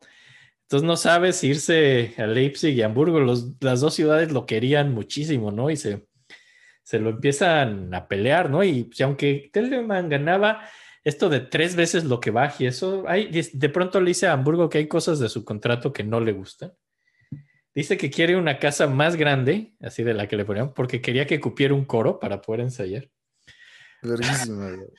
[0.63, 3.21] Entonces no sabe si irse a Leipzig y Hamburgo.
[3.21, 5.69] Los, las dos ciudades lo querían muchísimo, ¿no?
[5.69, 6.07] Y se,
[6.83, 8.65] se lo empiezan a pelear, ¿no?
[8.65, 10.63] Y pues, aunque Telemann ganaba
[11.05, 14.69] esto de tres veces lo que baje, eso, hay, de pronto le dice a Hamburgo
[14.69, 16.73] que hay cosas de su contrato que no le gustan.
[17.75, 21.27] Dice que quiere una casa más grande, así de la que le ponían, porque quería
[21.27, 23.09] que cupiera un coro para poder ensayar.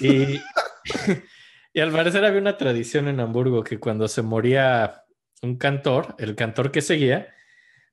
[0.00, 0.40] Y,
[1.72, 5.04] Y al parecer había una tradición en Hamburgo que cuando se moría
[5.42, 7.32] un cantor, el cantor que seguía,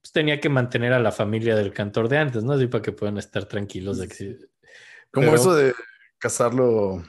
[0.01, 2.53] pues tenía que mantener a la familia del cantor de antes, ¿no?
[2.53, 4.37] Así para que puedan estar tranquilos de que...
[5.11, 5.73] Como Pero- eso de
[6.17, 7.03] casarlo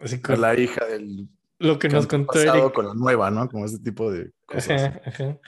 [0.00, 1.28] así con la hija del
[1.58, 2.72] lo que nos contó pasado Eric.
[2.72, 3.48] con la nueva, ¿no?
[3.48, 4.82] Como ese tipo de cosas.
[4.82, 5.38] Ajá, ajá.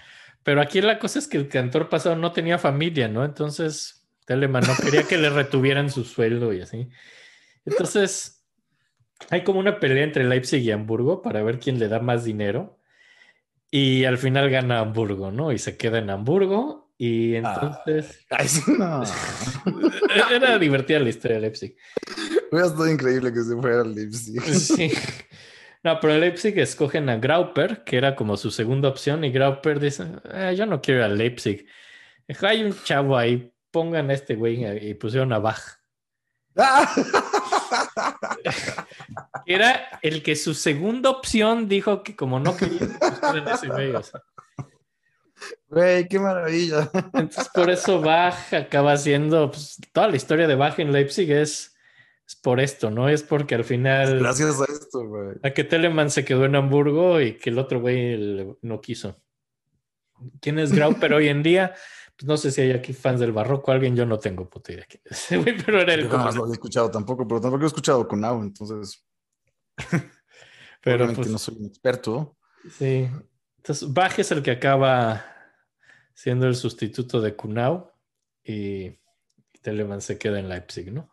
[0.43, 3.25] Pero aquí la cosa es que el cantor pasado no tenía familia, ¿no?
[3.25, 6.89] Entonces, Telemann no quería que le retuvieran su sueldo y así.
[7.65, 8.45] Entonces,
[9.31, 12.79] hay como una pelea entre Leipzig y Hamburgo para ver quién le da más dinero.
[13.71, 15.53] Y al final gana Hamburgo, ¿no?
[15.53, 16.93] Y se queda en Hamburgo.
[16.99, 19.03] Y entonces Ay, sí, no.
[20.31, 21.77] era divertida la historia de Leipzig.
[22.53, 24.41] Hubiera estado increíble que se fuera al Leipzig.
[24.55, 24.93] Sí.
[25.85, 30.07] No, pero Leipzig escogen a Grauper, que era como su segunda opción, y Grauper dice,
[30.33, 31.67] "Eh, yo no quiero ir a Leipzig.
[32.29, 35.59] Dijo, hay un chavo ahí, pongan a este güey y pusieron a Bach.
[39.47, 43.93] Era el que su segunda opción dijo que como no quería que ese güey.
[43.93, 44.21] o sea.
[45.69, 46.91] Güey, qué maravilla.
[47.15, 51.72] Entonces por eso Bach acaba siendo, pues, toda la historia de Bach en Leipzig es,
[52.33, 53.09] es por esto, ¿no?
[53.09, 54.19] Es porque al final...
[54.21, 55.37] Gracias a esto, güey.
[55.43, 59.21] A que Telemann se quedó en Hamburgo y que el otro güey no quiso.
[60.41, 61.75] ¿Quién es Grauper hoy en día?
[62.17, 64.87] Pues no sé si hay aquí fans del barroco, alguien yo no tengo puta idea
[64.89, 67.65] quién es ese güey, pero era el Yo jamás lo había escuchado tampoco, pero tampoco
[67.65, 69.05] he escuchado Kunao, entonces
[70.83, 72.37] Pero obviamente pues no soy un experto.
[72.79, 73.09] sí.
[73.57, 75.25] Entonces Bach es el que acaba
[76.15, 77.93] siendo el sustituto de Kunau
[78.43, 78.99] y
[79.61, 81.12] Telemann se queda en Leipzig, ¿no?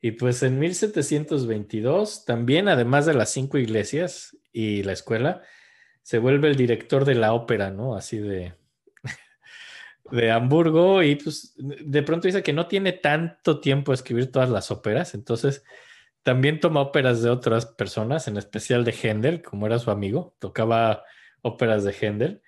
[0.00, 5.42] Y pues en 1722, también además de las cinco iglesias y la escuela,
[6.02, 7.96] se vuelve el director de la ópera, ¿no?
[7.96, 8.54] Así de,
[10.10, 14.50] de Hamburgo y pues de pronto dice que no tiene tanto tiempo a escribir todas
[14.50, 15.64] las óperas, entonces
[16.22, 21.04] también toma óperas de otras personas, en especial de Händel, como era su amigo, tocaba
[21.42, 22.42] óperas de Händel.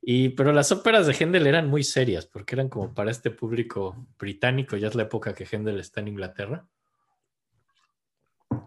[0.00, 4.06] Y, pero las óperas de Händel eran muy serias porque eran como para este público
[4.18, 6.66] británico, ya es la época que Händel está en Inglaterra.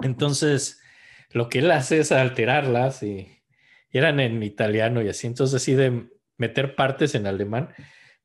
[0.04, 0.80] Entonces,
[1.32, 3.28] lo que él hace es alterarlas y,
[3.92, 5.28] y eran en italiano y así.
[5.28, 7.70] Entonces decide meter partes en alemán,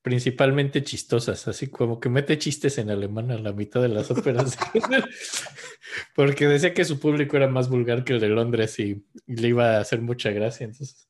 [0.02, 4.56] principalmente chistosas, así como que mete chistes en alemán a la mitad de las óperas.
[6.14, 9.48] porque decía que su público era más vulgar que el de Londres y, y le
[9.48, 10.64] iba a hacer mucha gracia.
[10.64, 11.08] Entonces,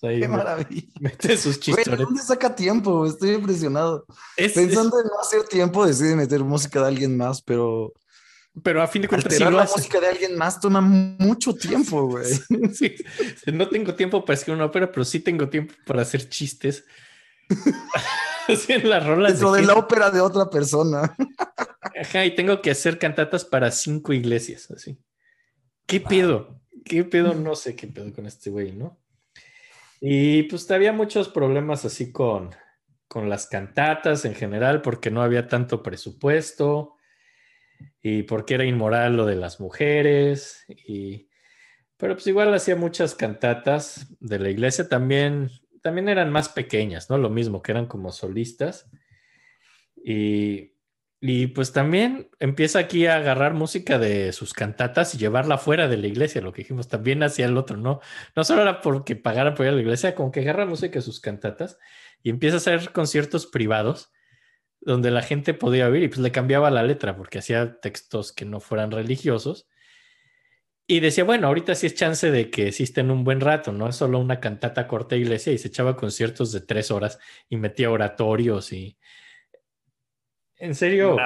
[0.00, 0.82] pues ahí Qué maravilla.
[1.00, 2.04] mete sus Güey, ¿de chistoretes.
[2.06, 3.06] dónde saca tiempo?
[3.06, 4.06] Estoy impresionado.
[4.36, 8.01] Es- Pensando en no hacer tiempo, decide meter música de alguien más, pero es-
[8.62, 9.78] pero a fin de cuentas sí alterar lo la hace.
[9.78, 12.26] música de alguien más toma mucho tiempo, güey.
[12.74, 12.94] Sí,
[13.52, 16.84] no tengo tiempo para escribir una ópera, pero sí tengo tiempo para hacer chistes.
[18.48, 19.32] Así en las rolas.
[19.32, 21.16] Dentro de de la ópera de otra persona.
[22.00, 24.98] Ajá, y tengo que hacer cantatas para cinco iglesias, así.
[25.86, 26.60] ¿Qué pedo?
[26.84, 27.34] ¿Qué pedo?
[27.34, 29.00] No sé qué pedo con este güey, ¿no?
[30.00, 32.50] Y pues había muchos problemas así con,
[33.06, 36.96] con las cantatas en general, porque no había tanto presupuesto
[38.02, 40.64] y porque era inmoral lo de las mujeres.
[40.68, 41.28] Y,
[41.96, 45.50] pero pues igual hacía muchas cantatas de la iglesia, también,
[45.82, 47.18] también eran más pequeñas, ¿no?
[47.18, 48.90] Lo mismo, que eran como solistas.
[50.04, 50.72] Y,
[51.20, 55.96] y pues también empieza aquí a agarrar música de sus cantatas y llevarla fuera de
[55.96, 58.00] la iglesia, lo que dijimos, también hacia el otro, ¿no?
[58.34, 61.02] No solo era porque pagaran por ir a la iglesia, como que agarra música de
[61.02, 61.78] sus cantatas
[62.24, 64.10] y empieza a hacer conciertos privados
[64.84, 68.44] donde la gente podía oír y pues le cambiaba la letra porque hacía textos que
[68.44, 69.68] no fueran religiosos.
[70.86, 73.96] Y decía, bueno, ahorita sí es chance de que existen un buen rato, no es
[73.96, 77.18] solo una cantata corta iglesia y se echaba conciertos de tres horas
[77.48, 78.98] y metía oratorios y...
[80.56, 81.16] En serio,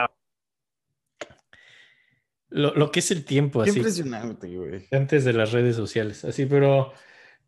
[2.49, 4.87] lo, lo que es el tiempo Qué así, impresionante, güey.
[4.93, 6.93] antes de las redes sociales, así, pero...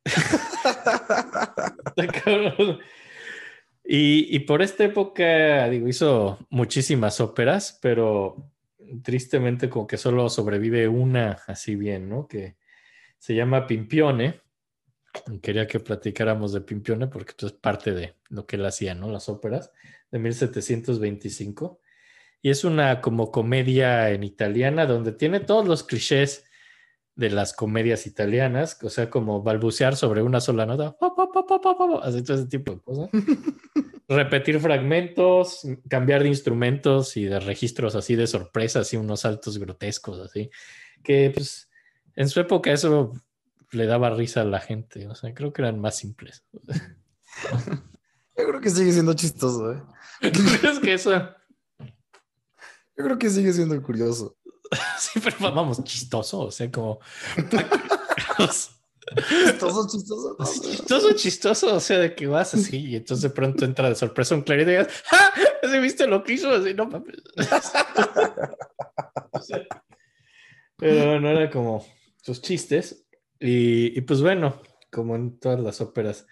[3.91, 8.53] Y, por esta época, digo, hizo muchísimas óperas, pero
[9.03, 12.29] tristemente como que solo sobrevive una así bien, ¿no?
[12.29, 12.59] Que
[13.17, 14.43] se llama Pimpione.
[15.41, 19.11] Quería que platicáramos de Pimpione porque pues, es parte de lo que él hacía, ¿no?
[19.11, 19.73] Las óperas
[20.11, 21.81] de 1725.
[22.43, 26.45] Y es una como comedia en italiana donde tiene todos los clichés
[27.19, 30.97] de las comedias italianas, o sea, como balbucear sobre una sola nota,
[32.05, 33.11] así todo ese tipo de cosas.
[34.09, 40.21] Repetir fragmentos, cambiar de instrumentos y de registros así de sorpresas y unos saltos grotescos
[40.21, 40.49] así,
[41.03, 41.69] que pues
[42.15, 43.13] en su época eso
[43.73, 46.45] le daba risa a la gente, o sea, creo que eran más simples.
[48.37, 49.83] Yo creo que sigue siendo chistoso, ¿eh?
[50.21, 51.11] ¿Tú crees que eso?
[51.81, 54.38] Yo creo que sigue siendo curioso.
[54.99, 57.01] Sí, pero vamos, chistoso, o sea, como...
[59.29, 60.37] Chistoso, chistoso.
[60.39, 63.95] no, chistoso, chistoso, o sea, de que vas así y entonces de pronto entra de
[63.95, 65.33] sorpresa un clarito y digas, ¡ah!
[65.63, 66.51] ¿Ese viste lo que hizo?
[66.51, 67.17] Así, no mames.
[69.33, 69.67] O sea,
[70.77, 71.85] pero no era como
[72.23, 73.07] sus chistes.
[73.41, 74.61] Y, y pues bueno,
[74.91, 76.27] como en todas las óperas,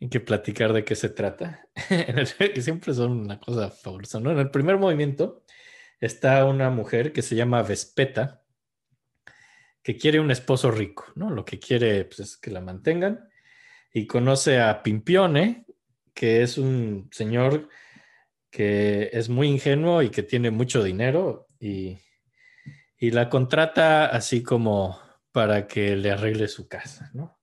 [0.00, 1.68] hay que platicar de qué se trata.
[1.90, 4.30] En el- que siempre son una cosa fabulosa, ¿no?
[4.32, 5.44] En el primer movimiento
[6.00, 8.42] está una mujer que se llama Vespeta,
[9.82, 11.30] que quiere un esposo rico, ¿no?
[11.30, 13.28] Lo que quiere pues, es que la mantengan.
[13.92, 15.64] Y conoce a Pimpione,
[16.12, 17.68] que es un señor
[18.50, 21.98] que es muy ingenuo y que tiene mucho dinero y,
[22.98, 24.98] y la contrata así como
[25.30, 27.38] para que le arregle su casa, ¿no?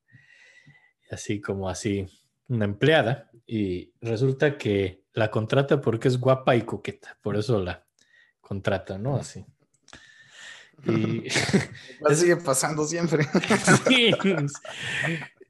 [1.12, 2.08] Así como así,
[2.48, 3.30] una empleada.
[3.46, 7.86] Y resulta que la contrata porque es guapa y coqueta, por eso la
[8.44, 9.16] contrata, ¿no?
[9.16, 9.44] Así.
[10.86, 11.24] Y,
[12.16, 13.28] sigue pasando siempre.
[13.88, 14.12] Sí.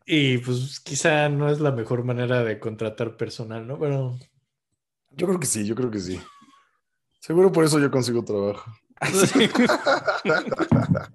[0.05, 3.79] Y pues quizá no es la mejor manera de contratar personal, ¿no?
[3.79, 4.19] Pero
[5.11, 6.21] Yo creo que sí, yo creo que sí.
[7.19, 8.71] Seguro por eso yo consigo trabajo.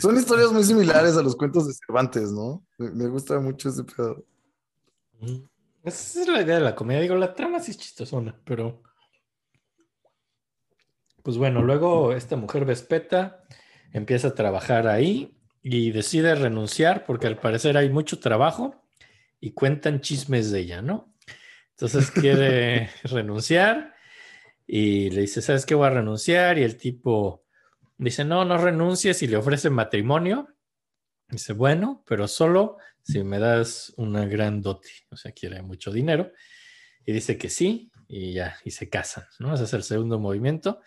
[0.00, 2.62] Son historias muy similares a los cuentos de Cervantes, ¿no?
[2.76, 4.22] Me, me gusta mucho ese pedo.
[5.86, 7.02] Esa es la idea de la comedia.
[7.02, 8.82] Digo, la trama sí es chistosona, pero
[11.22, 13.42] pues bueno, luego esta mujer Vespeta
[13.92, 18.84] empieza a trabajar ahí y decide renunciar porque al parecer hay mucho trabajo
[19.40, 21.12] y cuentan chismes de ella, ¿no?
[21.70, 23.94] Entonces quiere renunciar
[24.66, 25.74] y le dice, ¿sabes qué?
[25.74, 27.44] Voy a renunciar y el tipo
[27.98, 30.48] dice, no, no renuncies y le ofrece matrimonio.
[31.28, 36.32] Dice, bueno, pero solo si me das una gran dote, o sea, quiere mucho dinero.
[37.04, 39.54] Y dice que sí, y ya, y se casan, ¿no?
[39.54, 40.80] Ese es el segundo movimiento.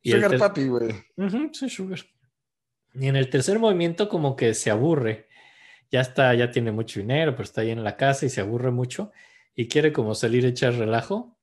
[0.00, 0.94] Y Sugar Papi, güey.
[1.52, 2.00] Sí, Sugar.
[2.94, 5.28] Y en el tercer movimiento como que se aburre.
[5.90, 8.70] Ya está, ya tiene mucho dinero, pero está ahí en la casa y se aburre
[8.70, 9.10] mucho
[9.56, 11.36] y quiere como salir a echar relajo.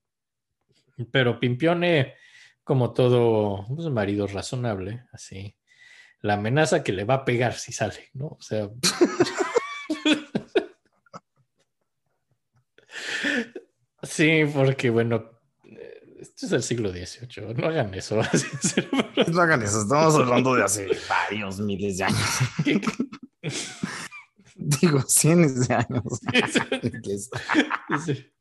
[1.12, 2.16] Pero Pimpione,
[2.64, 5.57] como todo pues, marido razonable, así,
[6.22, 8.28] la amenaza que le va a pegar si sale, ¿no?
[8.28, 8.70] O sea...
[14.04, 15.32] sí, porque bueno,
[15.66, 18.20] eh, esto es el siglo XVIII, no hagan eso.
[19.28, 22.20] No hagan eso, estamos hablando de hace varios miles de años.
[22.64, 22.80] ¿Qué-
[24.56, 26.04] Digo, cientos de años.
[28.06, 28.32] Sí.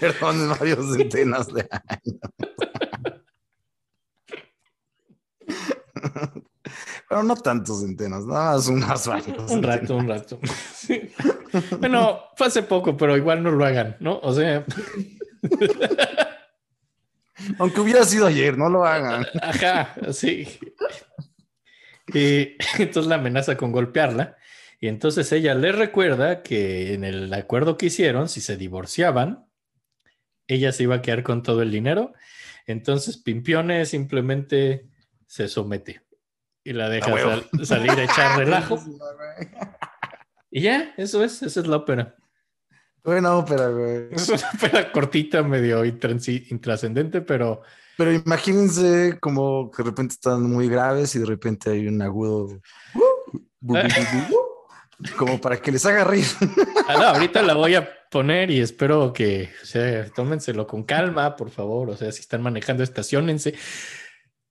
[0.00, 2.20] Perdón, varios centenas de años.
[7.08, 9.50] Pero no tantos centenas, nada más unas varios.
[9.50, 10.40] Un rato, un rato.
[10.74, 11.10] Sí.
[11.80, 14.20] Bueno, fue hace poco, pero igual no lo hagan, ¿no?
[14.22, 14.64] O sea,
[17.58, 19.26] Aunque hubiera sido ayer, no lo hagan.
[19.42, 20.46] ajá, sí.
[22.12, 24.36] Y entonces la amenaza con golpearla.
[24.80, 29.46] Y entonces ella le recuerda que en el acuerdo que hicieron, si se divorciaban,
[30.46, 32.12] ella se iba a quedar con todo el dinero.
[32.66, 34.88] Entonces Pimpione simplemente
[35.26, 36.02] se somete
[36.64, 37.30] y la deja A huevo.
[37.30, 38.78] sal- salir a echar relajo.
[40.50, 42.14] Y ya, eso es, esa es la ópera.
[43.04, 44.08] Buena ópera, güey.
[44.12, 47.62] Es una ópera cortita, medio intrascendente, pero
[47.96, 52.60] Pero imagínense como que de repente están muy graves y de repente hay un agudo.
[53.60, 54.36] bu-
[55.16, 56.24] Como para que les haga reír.
[56.88, 61.36] ah, no, ahorita la voy a poner y espero que, o sea, tómenselo con calma,
[61.36, 61.90] por favor.
[61.90, 63.54] O sea, si están manejando, estacionense.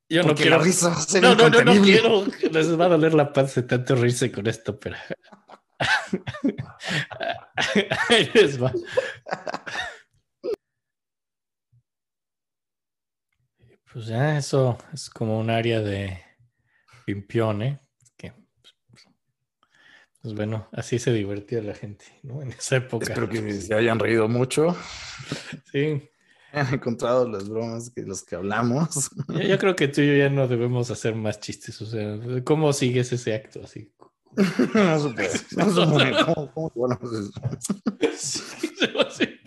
[0.10, 0.58] Yo no quiero.
[0.58, 2.26] la risa va a ser No, no, no, no quiero.
[2.52, 4.96] Les va a doler la paz de tanto reírse con esto, pero.
[8.10, 8.72] Ahí les va.
[13.92, 16.22] Pues ya, eso es como un área de
[17.06, 17.80] pimpione.
[18.18, 18.34] Que,
[20.22, 22.42] pues bueno, así se divertía la gente, ¿no?
[22.42, 23.06] En esa época.
[23.06, 24.76] Espero que se hayan reído mucho.
[25.72, 26.10] Sí.
[26.56, 29.12] Hayan encontrado las bromas que los que hablamos.
[29.28, 31.82] Yo, yo creo que tú y yo ya no debemos hacer más chistes.
[31.82, 33.92] O sea, ¿cómo sigues ese acto así?
[34.74, 34.98] No.
[34.98, 35.14] No.
[36.54, 37.00] ¿Cómo, cómo
[38.18, 39.40] Sí, se va a hacer.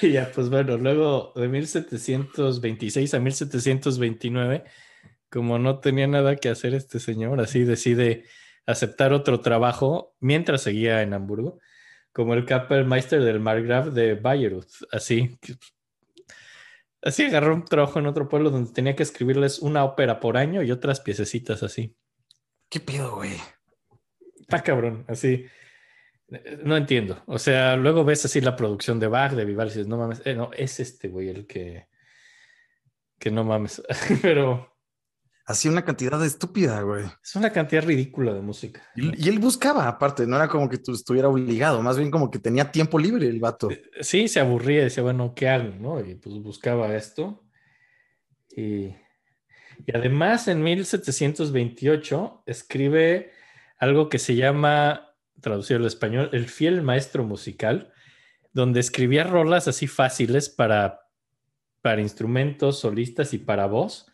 [0.00, 4.64] Y ya, pues bueno, luego de 1726 a 1729,
[5.30, 8.24] como no tenía nada que hacer este señor, así decide
[8.68, 11.58] aceptar otro trabajo mientras seguía en Hamburgo,
[12.12, 15.38] como el Kapellmeister del Margraf de Bayreuth, así.
[17.00, 20.62] Así agarró un trabajo en otro pueblo donde tenía que escribirles una ópera por año
[20.62, 21.96] y otras piececitas así.
[22.68, 23.36] ¿Qué pedo, güey?
[24.40, 25.46] Está cabrón, así.
[26.62, 27.22] No entiendo.
[27.26, 30.20] O sea, luego ves así la producción de Bach, de Vivaldi, y dices, no mames,
[30.26, 31.86] eh, no, es este güey el que,
[33.18, 33.82] que no mames.
[34.20, 34.77] Pero
[35.48, 37.06] Hacía una cantidad estúpida, güey.
[37.24, 38.82] es una cantidad ridícula de música.
[38.94, 42.30] Y, y él buscaba, aparte, no era como que tú estuviera obligado, más bien como
[42.30, 43.70] que tenía tiempo libre el vato.
[44.02, 45.74] Sí, se aburría y decía, bueno, ¿qué hago?
[45.80, 46.00] ¿no?
[46.04, 47.42] Y pues buscaba esto.
[48.54, 48.94] Y,
[49.86, 53.32] y además en 1728 escribe
[53.78, 57.92] algo que se llama, traducido al español, El fiel maestro musical,
[58.52, 61.00] donde escribía rolas así fáciles para,
[61.80, 64.10] para instrumentos, solistas y para voz.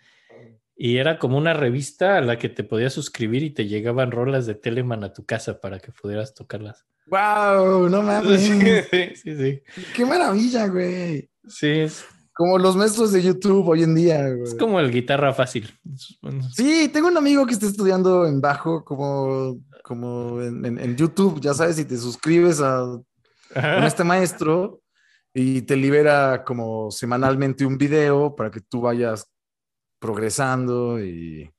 [0.76, 4.46] Y era como una revista a la que te podías suscribir y te llegaban rolas
[4.46, 6.84] de Telemann a tu casa para que pudieras tocarlas.
[7.06, 7.88] ¡Wow!
[7.88, 8.40] No mames.
[8.90, 9.62] Sí, sí, sí.
[9.94, 11.28] ¡Qué maravilla, güey!
[11.46, 14.42] Sí, es, Como los maestros de YouTube hoy en día, güey.
[14.42, 15.70] es como el guitarra fácil.
[16.56, 21.40] Sí, tengo un amigo que está estudiando en bajo, como, como en, en- en YouTube,
[21.40, 22.84] ya sabes, y te suscribes a
[23.54, 24.80] con este maestro
[25.32, 29.30] y te libera como semanalmente un video para que tú vayas
[30.04, 31.50] progresando y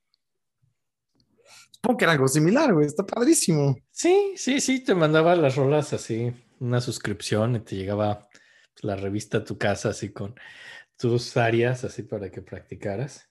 [1.72, 3.76] supongo que era algo similar, güey, está padrísimo.
[3.90, 8.96] Sí, sí, sí, te mandaba las rolas así, una suscripción y te llegaba pues, la
[8.98, 10.36] revista a tu casa así con
[10.96, 13.28] tus áreas así para que practicaras.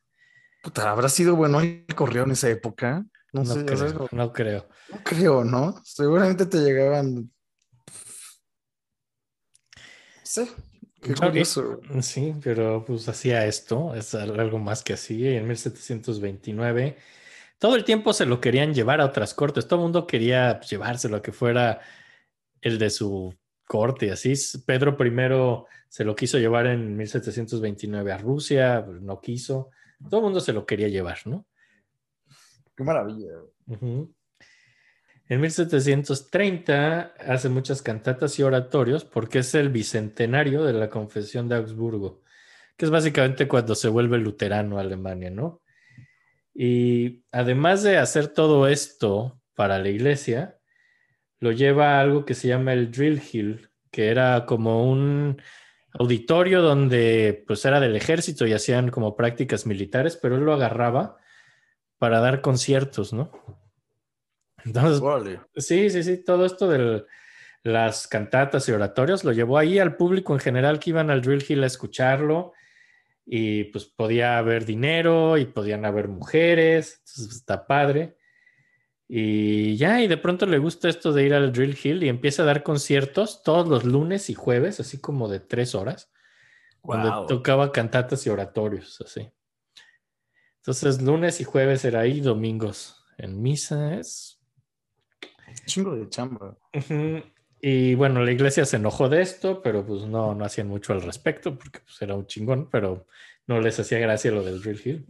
[0.64, 3.06] Puta, ¿habrá sido bueno el correo en esa época?
[3.32, 4.68] No, No, sé, creo, no, no creo.
[4.90, 5.80] no creo, ¿no?
[5.84, 7.14] Seguramente te llegaban.
[7.14, 7.30] No
[10.24, 10.48] sé,
[11.04, 11.80] qué No, curioso.
[11.94, 15.18] y- Sí, pero pues hacía esto, es al- algo más que así.
[15.20, 16.96] Y en 1729,
[17.58, 19.66] todo el tiempo se lo querían llevar a otras cortes.
[19.68, 21.80] Todo el mundo quería pues, llevárselo a que fuera
[22.60, 23.34] el de su
[23.66, 24.10] corte.
[24.10, 24.62] Así, es.
[24.66, 25.10] Pedro I
[25.88, 29.70] se lo quiso llevar en 1729 a Rusia, pero no quiso.
[30.10, 31.46] Todo el mundo se lo quería llevar, ¿no?
[32.76, 33.28] Qué maravilla.
[33.68, 34.12] Ujú.
[35.26, 41.56] En 1730 hace muchas cantatas y oratorios porque es el bicentenario de la Confesión de
[41.56, 42.22] Augsburgo,
[42.76, 45.62] que es básicamente cuando se vuelve luterano Alemania, ¿no?
[46.52, 50.58] Y además de hacer todo esto para la iglesia,
[51.40, 55.40] lo lleva a algo que se llama el Drill Hill, que era como un
[55.94, 61.16] auditorio donde pues era del ejército y hacían como prácticas militares, pero él lo agarraba
[61.98, 63.32] para dar conciertos, ¿no?
[64.64, 65.02] Entonces,
[65.56, 67.04] sí, sí, sí, todo esto de
[67.62, 71.44] las cantatas y oratorios lo llevó ahí al público en general que iban al Drill
[71.46, 72.52] Hill a escucharlo
[73.26, 78.16] y pues podía haber dinero y podían haber mujeres, entonces está padre.
[79.08, 82.42] Y ya, y de pronto le gusta esto de ir al Drill Hill y empieza
[82.42, 86.10] a dar conciertos todos los lunes y jueves, así como de tres horas,
[86.82, 87.26] donde Wow.
[87.26, 89.30] tocaba cantatas y oratorios, así.
[90.56, 94.40] Entonces, lunes y jueves era ahí, domingos en misa, es
[95.66, 96.56] Chingo de chamba.
[97.60, 101.02] Y bueno, la iglesia se enojó de esto, pero pues no, no hacían mucho al
[101.02, 103.06] respecto porque pues, era un chingón, pero
[103.46, 105.06] no les hacía gracia lo del Drill Hill.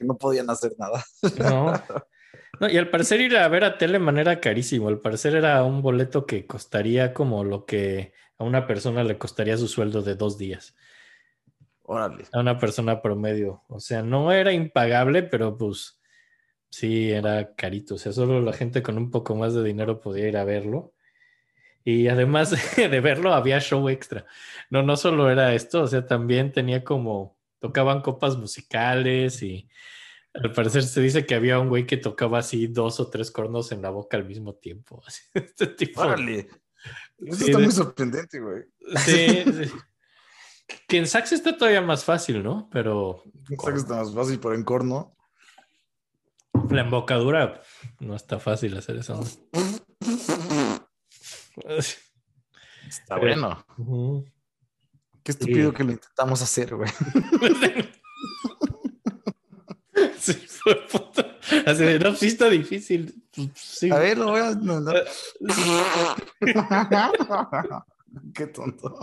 [0.00, 1.04] No podían hacer nada.
[1.38, 1.72] No.
[2.58, 4.88] No, y al parecer ir a ver a Telemann era carísimo.
[4.88, 9.58] Al parecer era un boleto que costaría como lo que a una persona le costaría
[9.58, 10.74] su sueldo de dos días.
[11.82, 12.24] Órale.
[12.32, 13.62] A una persona promedio.
[13.68, 16.00] O sea, no era impagable, pero pues
[16.76, 17.94] sí era carito.
[17.94, 20.92] O sea, solo la gente con un poco más de dinero podía ir a verlo.
[21.84, 24.26] Y además de, verlo, había show extra.
[24.68, 29.68] No, no solo era esto, o sea, también tenía como, tocaban copas musicales y
[30.34, 33.72] al parecer se dice que había un güey que tocaba así dos o tres cornos
[33.72, 35.02] en la boca al mismo tiempo.
[35.06, 36.02] Así, este tipo.
[36.02, 36.48] Órale.
[37.18, 38.64] Eso Sí, está de- muy sorprendente, güey.
[38.96, 39.72] Sí, sí.
[40.86, 42.68] Que en sax está todavía más fácil, ¿no?
[42.70, 45.15] Pero sé que está más fácil, pero en corno.
[46.70, 47.62] La embocadura
[48.00, 49.20] no está fácil hacer eso.
[52.88, 53.64] Está bueno.
[55.22, 55.76] Qué estúpido Sí.
[55.76, 56.90] que lo intentamos hacer, güey.
[60.18, 61.38] Sí, fue puta.
[61.66, 63.22] Así de, no, sí está difícil.
[63.54, 63.90] Sí.
[63.90, 64.54] A ver, lo voy a.
[64.54, 64.90] no, no.
[68.34, 68.98] Qué tonto.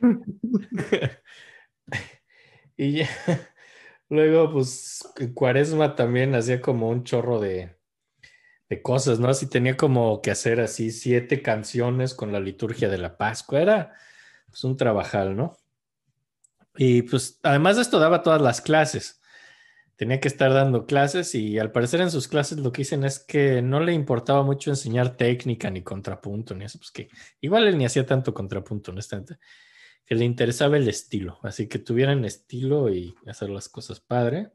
[2.78, 3.08] y ya.
[4.08, 7.76] Luego, pues, Cuaresma también hacía como un chorro de,
[8.70, 9.28] de cosas, ¿no?
[9.28, 13.60] Así tenía como que hacer así siete canciones con la liturgia de la Pascua.
[13.60, 13.92] Era
[14.46, 15.58] pues un trabajal, ¿no?
[16.76, 19.20] Y pues además de esto daba todas las clases.
[19.96, 23.18] Tenía que estar dando clases y al parecer en sus clases lo que dicen es
[23.18, 27.08] que no le importaba mucho enseñar técnica ni contrapunto ni eso, pues que
[27.40, 29.38] igual él ni hacía tanto contrapunto, honestamente,
[30.08, 34.50] que le interesaba el estilo, así que tuvieran estilo y hacer las cosas padre.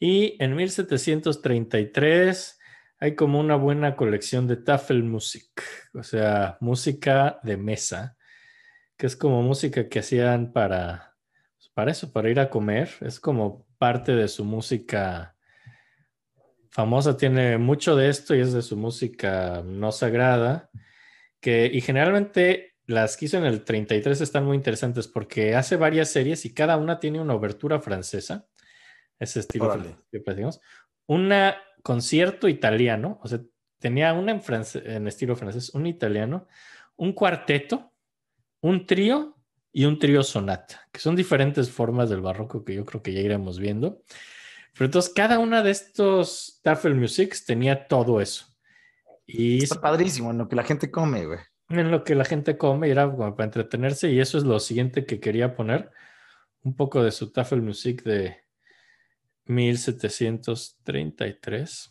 [0.00, 2.58] Y en 1733
[2.98, 5.62] hay como una buena colección de Tafelmusik,
[5.92, 8.16] o sea, música de mesa,
[8.96, 11.14] que es como música que hacían para,
[11.74, 12.88] para eso, para ir a comer.
[13.02, 15.36] Es como parte de su música
[16.70, 20.70] famosa, tiene mucho de esto y es de su música no sagrada,
[21.38, 26.10] que, y generalmente las que hizo en el 33 están muy interesantes porque hace varias
[26.10, 28.46] series y cada una tiene una obertura francesa,
[29.18, 29.96] ese estilo Órale.
[30.10, 30.60] que platicamos,
[31.06, 33.40] una concierto italiano, o sea,
[33.78, 36.46] tenía una en, france- en estilo francés, un italiano,
[36.96, 37.92] un cuarteto,
[38.60, 39.36] un trío
[39.72, 43.20] y un trío sonata, que son diferentes formas del barroco que yo creo que ya
[43.20, 44.02] iremos viendo.
[44.72, 48.46] Pero entonces cada una de estos Tafelmusiks tenía todo eso.
[49.26, 51.38] Y Está padrísimo en lo que la gente come, güey.
[51.68, 55.06] En lo que la gente come, era como para entretenerse, y eso es lo siguiente
[55.06, 55.90] que quería poner,
[56.62, 58.44] un poco de su Tafelmusik de
[59.46, 61.90] 1733.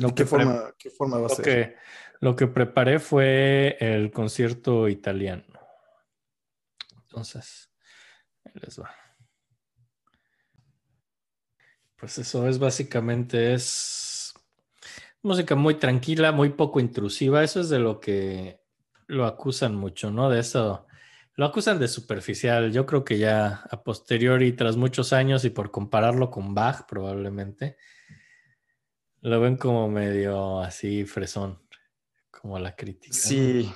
[0.00, 1.44] Lo ¿Qué que, forma, ¿Qué forma va a lo ser?
[1.44, 1.76] que,
[2.20, 5.44] lo que preparé fue el concierto italiano.
[6.96, 7.70] Entonces,
[8.44, 8.90] ahí les va.
[11.96, 14.34] Pues eso es básicamente es
[15.22, 17.44] música muy tranquila, muy poco intrusiva.
[17.44, 18.63] Eso es de lo que
[19.06, 20.30] lo acusan mucho, ¿no?
[20.30, 20.86] De eso.
[21.36, 22.70] Lo acusan de superficial.
[22.72, 27.76] Yo creo que ya a posteriori, tras muchos años y por compararlo con Bach, probablemente,
[29.20, 31.60] lo ven como medio así fresón,
[32.30, 33.14] como la crítica.
[33.16, 33.20] ¿no?
[33.20, 33.72] Sí,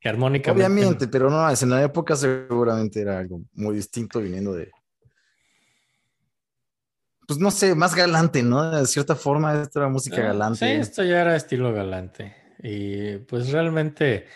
[0.00, 0.64] Que armónicamente.
[0.66, 4.70] obviamente, pero no, es en la época seguramente era algo muy distinto viniendo de.
[7.26, 8.70] Pues no sé, más galante, ¿no?
[8.70, 10.58] De cierta forma, esta era música Ah, galante.
[10.58, 12.34] Sí, esto ya era estilo galante.
[12.62, 14.26] Y pues realmente,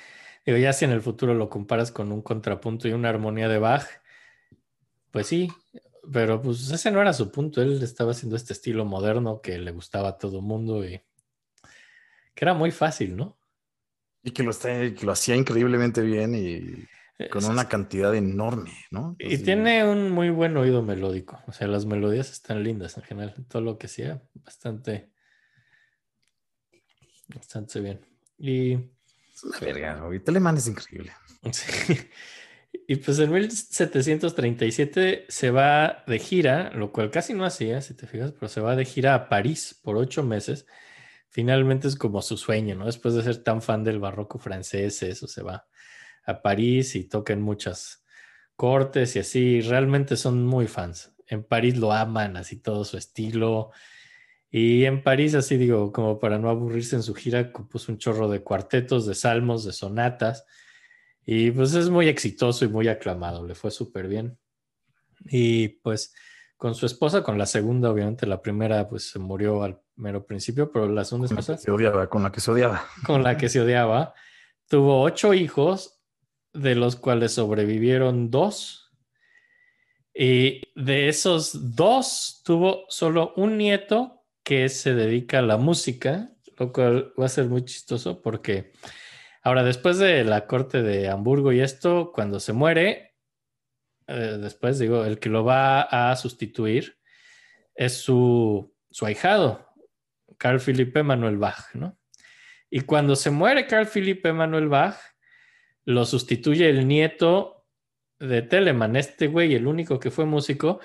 [0.45, 3.59] digo, ya si en el futuro lo comparas con un contrapunto y una armonía de
[3.59, 3.87] Bach,
[5.11, 5.49] pues sí,
[6.13, 7.63] pero pues ese no era su punto.
[7.63, 11.01] Él estaba haciendo este estilo moderno que le gustaba a todo mundo y
[12.35, 13.39] que era muy fácil, ¿no?
[14.23, 16.61] Y que lo, está, que lo hacía increíblemente bien y
[17.31, 19.17] con Es- una cantidad enorme, ¿no?
[19.19, 21.41] Y tiene un muy buen oído melódico.
[21.47, 23.47] O sea, las melodías están lindas en general.
[23.49, 25.11] Todo lo que sea, bastante,
[27.29, 28.16] bastante bien.
[28.39, 30.21] Y Es una verga, güey.
[30.21, 31.13] Telemann es increíble.
[31.53, 31.95] Sí.
[32.89, 38.07] Y pues en 1737 se va de gira, lo cual casi no hacía, si te
[38.07, 40.67] fijas, pero se va de gira a París por ocho meses.
[41.29, 42.87] Finalmente es como su sueño, ¿no?
[42.87, 45.67] Después de ser tan fan del barroco francés, eso se va
[46.25, 48.05] a París y toca en muchas
[48.55, 49.61] cortes y así.
[49.63, 51.13] Realmente son muy fans.
[51.27, 53.73] En París lo aman, así todo su estilo.
[54.51, 58.29] Y en París, así digo, como para no aburrirse en su gira, compuso un chorro
[58.29, 60.47] de cuartetos, de salmos, de sonatas.
[61.25, 64.39] Y pues es muy exitoso y muy aclamado, le fue súper bien.
[65.25, 66.15] Y pues
[66.57, 70.71] con su esposa, con la segunda, obviamente la primera pues se murió al mero principio,
[70.71, 72.87] pero la segunda Con la que esposa, se odiaba, con la que se odiaba.
[73.05, 74.15] con la que se odiaba,
[74.69, 76.01] tuvo ocho hijos,
[76.53, 78.93] de los cuales sobrevivieron dos.
[80.15, 84.16] Y de esos dos, tuvo solo un nieto
[84.47, 88.71] que se dedica a la música, lo cual va a ser muy chistoso porque
[89.43, 93.17] ahora, después de la corte de Hamburgo y esto, cuando se muere,
[94.07, 96.97] eh, después digo, el que lo va a sustituir
[97.75, 99.69] es su, su ahijado,
[100.39, 101.99] Carl Philipp Emanuel Bach, ¿no?
[102.71, 104.97] Y cuando se muere Carl Philipp Emanuel Bach,
[105.85, 107.67] lo sustituye el nieto
[108.21, 110.79] de Telemann, este güey, el único que fue músico,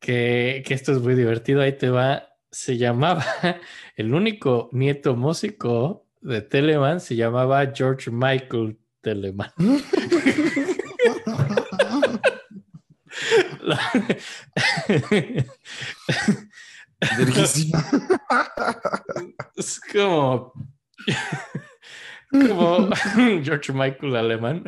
[0.00, 3.24] que, que esto es muy divertido, ahí te va, se llamaba,
[3.96, 9.50] el único nieto músico de Telemann se llamaba George Michael Telemann.
[17.18, 17.84] Verguísima.
[19.56, 20.52] es como,
[22.30, 22.88] como
[23.42, 24.64] George Michael alemán.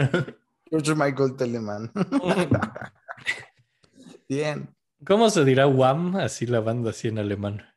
[0.70, 1.92] George Michael Telemann.
[4.28, 4.76] Bien.
[5.06, 6.16] ¿Cómo se dirá Wham?
[6.16, 7.75] Así la banda así en alemán.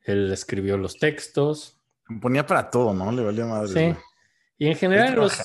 [0.00, 1.80] Él escribió los textos.
[2.20, 3.10] Ponía para todo, ¿no?
[3.12, 3.94] Le valía madre.
[3.94, 4.00] Sí.
[4.58, 5.42] Y en general los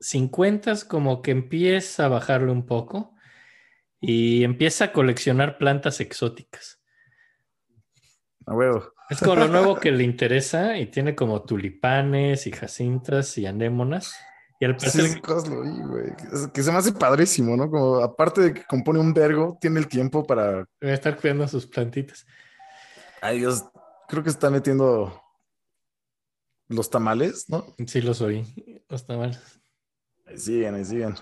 [0.00, 3.14] 50 como que empieza a bajarle un poco
[4.00, 6.80] y empieza a coleccionar plantas exóticas.
[8.46, 8.92] A huevo.
[9.08, 14.16] Es como lo nuevo que le interesa y tiene como tulipanes y jacintas y anémonas.
[14.58, 16.50] Y al Sí, parecer, cosas lo vi, güey.
[16.52, 17.70] Que se me hace padrísimo, ¿no?
[17.70, 20.66] Como aparte de que compone un vergo, tiene el tiempo para.
[20.80, 22.26] estar cuidando sus plantitas.
[23.20, 23.64] Ay, Dios,
[24.08, 25.22] creo que está metiendo
[26.68, 27.66] los tamales, ¿no?
[27.86, 28.44] Sí, los oí.
[28.88, 29.38] No está mal.
[30.26, 31.14] Ahí siguen, ahí siguen.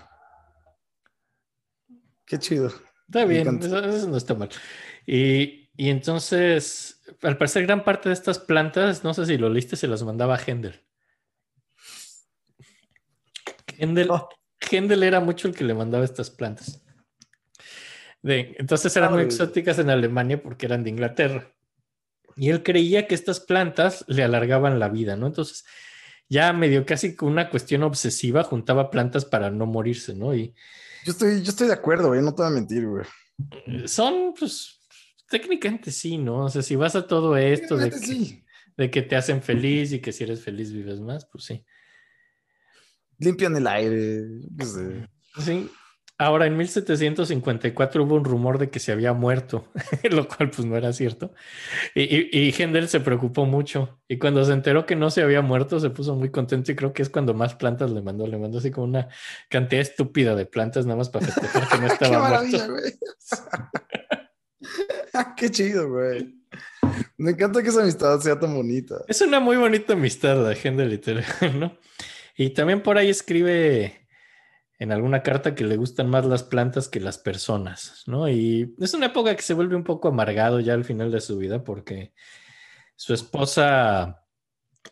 [2.25, 2.71] Qué chido.
[3.07, 4.49] Está bien, eso no está mal.
[5.05, 9.75] Y, y entonces, al parecer, gran parte de estas plantas, no sé si lo liste,
[9.75, 10.81] se las mandaba a Händel.
[13.77, 14.29] Händel, Oh.
[14.71, 16.81] Händel era mucho el que le mandaba estas plantas.
[18.21, 21.51] De- entonces eran muy exóticas en Alemania porque eran de Inglaterra.
[22.35, 25.27] Y él creía que estas plantas le alargaban la vida, ¿no?
[25.27, 25.63] Entonces,
[26.27, 30.33] ya medio casi con una cuestión obsesiva, juntaba plantas para no morirse, ¿no?
[30.33, 30.53] Y
[31.05, 32.21] Yo estoy, yo estoy de acuerdo, güey.
[32.21, 33.05] No te voy a mentir, güey.
[33.87, 34.81] son, pues,
[35.27, 36.45] técnicamente sí, ¿no?
[36.45, 38.43] O sea, si vas a todo esto de que, sí.
[38.77, 41.65] de que te hacen feliz y que si eres feliz vives más, pues sí.
[43.17, 44.23] Limpian el aire.
[44.57, 45.09] qué sé.
[45.39, 45.69] Sí.
[46.17, 49.69] Ahora, en 1754 hubo un rumor de que se había muerto,
[50.09, 51.33] lo cual pues no era cierto.
[51.93, 53.99] Y, y, y Händel se preocupó mucho.
[54.07, 56.93] Y cuando se enteró que no se había muerto, se puso muy contento y creo
[56.93, 58.27] que es cuando más plantas le mandó.
[58.27, 59.09] Le mandó así como una
[59.49, 62.97] cantidad estúpida de plantas nada más para festejar que no Qué estaba maravilla, muerto.
[65.37, 66.35] Qué chido, güey.
[67.17, 68.95] Me encanta que esa amistad sea tan bonita.
[69.07, 71.77] Es una muy bonita amistad la y Teresa, ¿no?
[72.37, 74.07] Y también por ahí escribe
[74.77, 78.27] en alguna carta que le gustan más las plantas que las personas, ¿no?
[78.27, 81.37] Y es una época que se vuelve un poco amargado ya al final de su
[81.37, 82.13] vida porque
[82.95, 84.23] su esposa,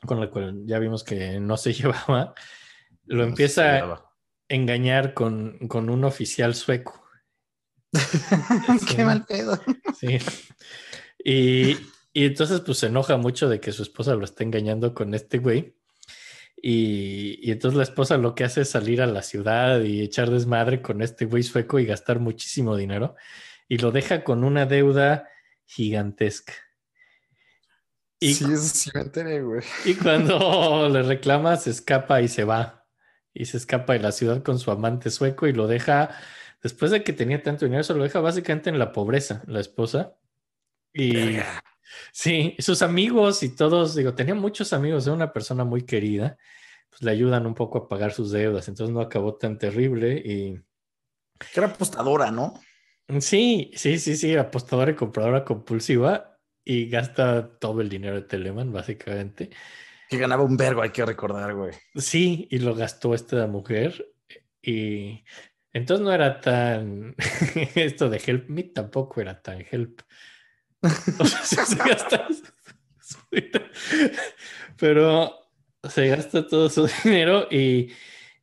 [0.05, 2.33] con la cual ya vimos que no se llevaba,
[3.05, 4.05] lo empieza a
[4.47, 7.02] engañar con, con un oficial sueco.
[8.95, 9.59] Qué mal pedo.
[9.99, 10.17] Sí.
[11.23, 11.77] Y,
[12.13, 15.37] y entonces pues se enoja mucho de que su esposa lo está engañando con este
[15.37, 15.75] güey.
[16.61, 20.29] Y, y entonces la esposa lo que hace es salir a la ciudad y echar
[20.29, 23.15] desmadre con este güey sueco y gastar muchísimo dinero.
[23.67, 25.27] Y lo deja con una deuda
[25.65, 26.53] gigantesca.
[28.19, 29.61] Y, Sí, eso sí me enteré, güey.
[29.85, 32.85] y cuando le reclama, se escapa y se va.
[33.33, 36.11] Y se escapa de la ciudad con su amante sueco y lo deja,
[36.63, 40.15] después de que tenía tanto dinero, se lo deja básicamente en la pobreza, la esposa.
[40.93, 41.37] Y
[42.11, 46.37] sí, sus amigos y todos, digo, tenía muchos amigos, era una persona muy querida,
[46.89, 50.59] pues le ayudan un poco a pagar sus deudas, entonces no acabó tan terrible y
[51.39, 52.53] Que era apostadora, ¿no?
[53.19, 58.71] sí, sí, sí, sí, apostadora y compradora compulsiva y gasta todo el dinero de Telemann,
[58.71, 59.49] básicamente.
[60.09, 61.73] Que ganaba un vergo, hay que recordar, güey.
[61.95, 64.13] Sí, y lo gastó esta mujer.
[64.61, 65.23] Y
[65.73, 67.15] entonces no era tan.
[67.75, 70.01] Esto de Help Me tampoco era tan Help.
[71.43, 72.27] Sí se gasta
[74.77, 75.33] Pero
[75.89, 77.91] se gasta todo su dinero y,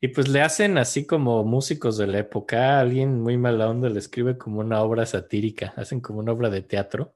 [0.00, 2.80] y pues le hacen así como músicos de la época.
[2.80, 5.72] Alguien muy mala onda le escribe como una obra satírica.
[5.76, 7.14] Hacen como una obra de teatro.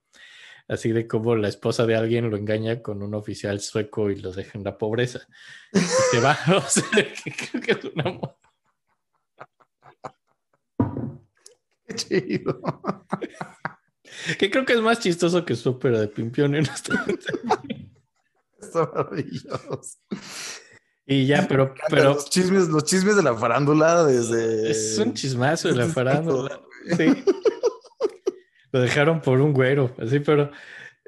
[0.67, 4.37] Así de como la esposa de alguien lo engaña con un oficial sueco y los
[4.37, 5.21] deja en la pobreza.
[5.73, 6.39] Y se va.
[6.57, 8.39] O sea, creo que es una mo-
[11.84, 12.61] Qué chido.
[14.39, 17.27] que creo que es más chistoso que su ópera de Pimpión honestamente.
[18.59, 19.99] Está maravilloso.
[21.07, 24.71] Y ya, pero, pero los chismes, los chismes de la farándula desde.
[24.71, 26.61] es un chismazo de la farándula.
[26.97, 27.25] Sí.
[28.73, 30.51] Lo dejaron por un güero, así, pero.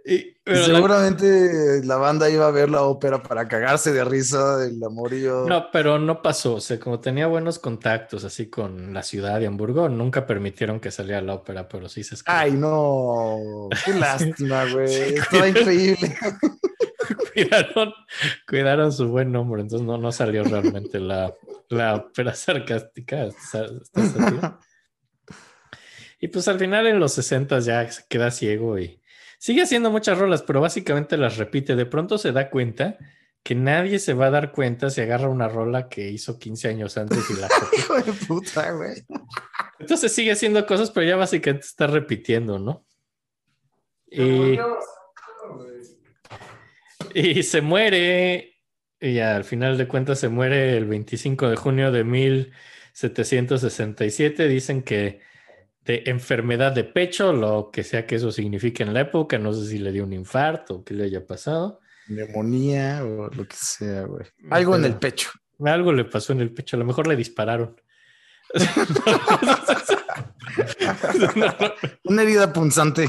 [0.06, 1.96] Y- la- seguramente la...
[1.96, 5.44] banda iba a ver la ópera para cagarse de risa del amorío.
[5.48, 6.54] No, pero no pasó.
[6.54, 10.90] O sea, como tenía buenos contactos así con la ciudad de Hamburgo, nunca permitieron que
[10.92, 12.40] saliera la ópera, pero sí se escribió.
[12.40, 13.68] Ay, no.
[13.84, 14.86] Qué lástima, güey.
[14.88, 16.16] Sí, Estaba increíble.
[17.34, 17.92] cuidaron,
[18.48, 21.34] cuidaron su buen nombre, entonces no, no salió realmente la,
[21.68, 23.28] la ópera sarcástica.
[26.18, 29.02] Y pues al final en los 60 ya se queda ciego y
[29.46, 31.76] sigue haciendo muchas rolas, pero básicamente las repite.
[31.76, 32.98] De pronto se da cuenta
[33.44, 36.98] que nadie se va a dar cuenta si agarra una rola que hizo 15 años
[36.98, 37.48] antes y la.
[37.78, 39.06] Hijo de puta, güey.
[39.78, 42.84] Entonces sigue haciendo cosas, pero ya básicamente está repitiendo, ¿no?
[44.08, 44.58] Y,
[47.14, 48.56] y se muere,
[48.98, 54.48] y al final de cuentas se muere el 25 de junio de 1767.
[54.48, 55.20] Dicen que
[55.86, 59.38] de enfermedad de pecho, lo que sea que eso signifique en la época.
[59.38, 61.78] No sé si le dio un infarto o qué le haya pasado.
[62.08, 64.26] Neumonía o lo que sea, güey.
[64.50, 65.30] Algo en el pecho.
[65.64, 66.76] Algo le pasó en el pecho.
[66.76, 67.80] A lo mejor le dispararon.
[72.04, 73.08] Una herida punzante.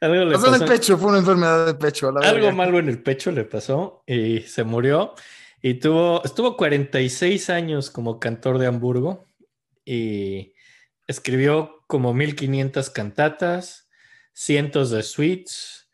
[0.00, 2.16] algo le pasó en el pecho, fue una enfermedad de pecho.
[2.16, 5.14] algo malo en el pecho le pasó y se murió.
[5.62, 9.28] Y tuvo, estuvo 46 años como cantor de Hamburgo
[9.84, 10.54] y
[11.06, 13.88] escribió como 1500 cantatas,
[14.32, 15.88] cientos de suites,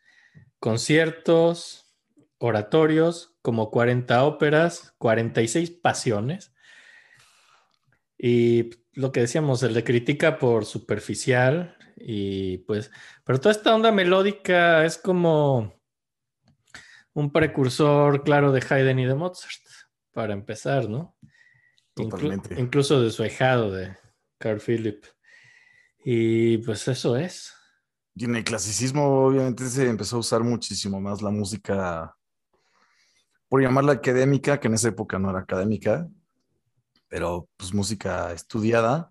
[0.59, 1.93] conciertos,
[2.39, 6.51] oratorios, como 40 óperas, 46 pasiones.
[8.17, 12.89] Y lo que decíamos, se le critica por superficial y pues,
[13.23, 15.78] pero toda esta onda melódica es como
[17.19, 19.61] un precursor claro de Haydn y de Mozart,
[20.13, 21.15] para empezar, ¿no?
[21.93, 22.59] Totalmente.
[22.59, 23.95] incluso de su ahijado, de
[24.37, 25.03] Carl Philipp.
[26.03, 27.53] Y pues eso es.
[28.15, 32.15] Y en el clasicismo, obviamente, se empezó a usar muchísimo más la música,
[33.47, 36.07] por llamarla académica, que en esa época no era académica,
[37.07, 39.09] pero pues música estudiada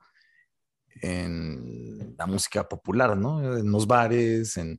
[1.02, 3.58] en la música popular, ¿no?
[3.58, 4.78] En los bares, en,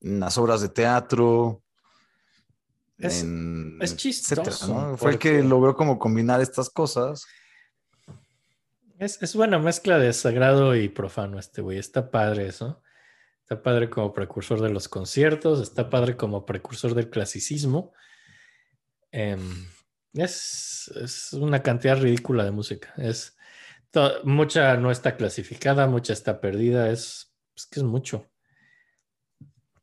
[0.00, 1.62] las obras de teatro.
[2.98, 3.24] Es,
[3.80, 4.96] es chistoso.
[4.96, 7.26] Fue el que logró como combinar estas cosas.
[8.98, 11.78] Es, es buena mezcla de sagrado y profano este güey.
[11.78, 12.82] Está padre eso.
[13.48, 17.94] Está padre como precursor de los conciertos, está padre como precursor del clasicismo.
[19.10, 19.66] Em,
[20.12, 22.92] es, es, una cantidad ridícula de música.
[22.98, 23.38] Es
[24.24, 26.90] mucha no está clasificada, mucha está perdida.
[26.90, 27.34] Es,
[27.70, 28.26] que es mucho.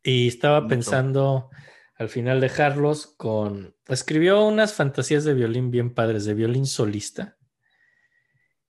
[0.03, 1.49] Y estaba pensando
[1.95, 3.75] al final dejarlos con.
[3.87, 7.37] Escribió unas fantasías de violín bien padres, de violín solista.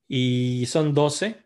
[0.09, 1.45] Y son 12.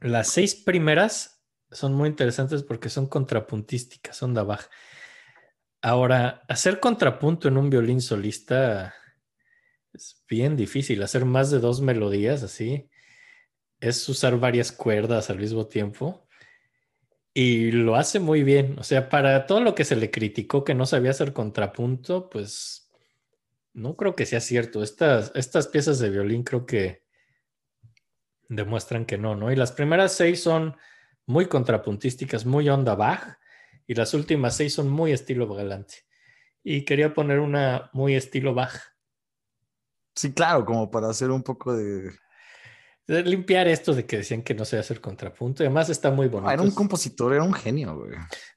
[0.00, 4.68] Las seis primeras son muy interesantes porque son contrapuntísticas, son de Bach.
[5.82, 8.94] Ahora, hacer contrapunto en un violín solista
[9.92, 11.02] es bien difícil.
[11.02, 12.88] Hacer más de dos melodías así
[13.80, 16.21] es usar varias cuerdas al mismo tiempo.
[17.34, 18.78] Y lo hace muy bien.
[18.78, 22.90] O sea, para todo lo que se le criticó que no sabía hacer contrapunto, pues
[23.72, 24.82] no creo que sea cierto.
[24.82, 27.02] Estas, estas piezas de violín creo que
[28.48, 29.50] demuestran que no, ¿no?
[29.50, 30.76] Y las primeras seis son
[31.26, 33.38] muy contrapuntísticas, muy onda Bach,
[33.86, 36.04] y las últimas seis son muy estilo galante.
[36.62, 38.74] Y quería poner una muy estilo Bach.
[40.14, 42.10] Sí, claro, como para hacer un poco de...
[43.06, 45.62] limpiar esto de que decían que no se hacer contrapunto.
[45.62, 46.50] Y además está muy bonito.
[46.50, 48.12] era un compositor, era un genio, güey.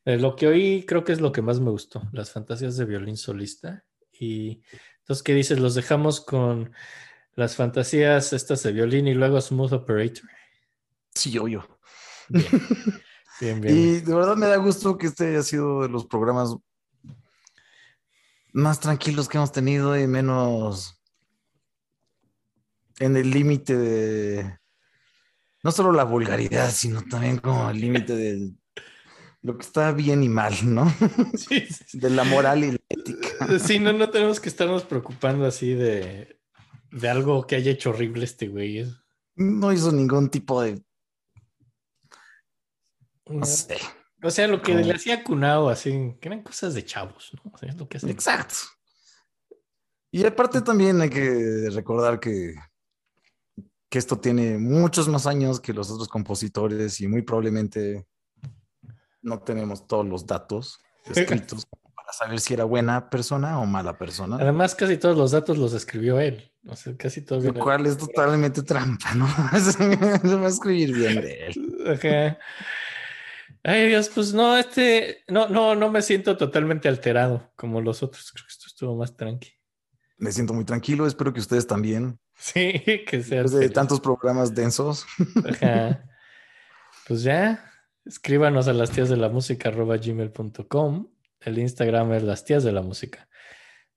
[0.05, 2.85] Eh, lo que oí creo que es lo que más me gustó, las fantasías de
[2.85, 3.84] violín solista.
[4.11, 4.61] Y
[4.99, 5.59] entonces, ¿qué dices?
[5.59, 6.72] Los dejamos con
[7.35, 10.30] las fantasías estas de violín y luego Smooth Operator.
[11.13, 11.67] Sí, yo, yo.
[12.30, 12.45] Bien.
[13.41, 16.55] bien, Y de verdad me da gusto que este haya sido de los programas
[18.53, 20.97] más tranquilos que hemos tenido y menos
[22.99, 24.59] en el límite de
[25.63, 28.53] no solo la vulgaridad, sino también como el límite de
[29.41, 30.93] lo que está bien y mal, ¿no?
[31.35, 31.99] Sí, sí.
[31.99, 33.59] De la moral y la ética.
[33.59, 36.39] Sí, no, no tenemos que estarnos preocupando así de,
[36.91, 38.85] de algo que haya hecho horrible este güey.
[39.35, 40.84] No hizo ningún tipo de.
[43.26, 43.77] No sé.
[44.23, 47.51] O sea, lo que le hacía Cunao, así, que eran cosas de chavos, ¿no?
[47.53, 48.55] O sea, es lo que Exacto.
[50.11, 52.55] Y aparte también hay que recordar que,
[53.95, 58.05] que esto tiene muchos más años que los otros compositores y muy probablemente
[59.22, 61.65] no tenemos todos los datos escritos
[61.95, 64.35] para saber si era buena persona o mala persona.
[64.35, 66.51] Además, casi todos los datos los escribió él.
[66.67, 67.39] O sea, casi todo.
[67.39, 69.30] Lo cual es totalmente trampa, ¿no?
[69.57, 72.38] Se va a escribir bien de él.
[73.63, 78.30] Ay, Dios, pues no, este, no, no, no me siento totalmente alterado como los otros.
[78.34, 79.53] Creo que esto estuvo más tranqui.
[80.17, 82.19] Me siento muy tranquilo, espero que ustedes también.
[82.38, 83.44] Sí, que sea.
[83.44, 85.06] Después de tantos programas densos.
[85.49, 86.03] Ajá.
[87.07, 87.72] Pues ya,
[88.03, 91.07] escríbanos a las tías de la música gmail.com.
[91.40, 93.30] El Instagram es las tías de la música.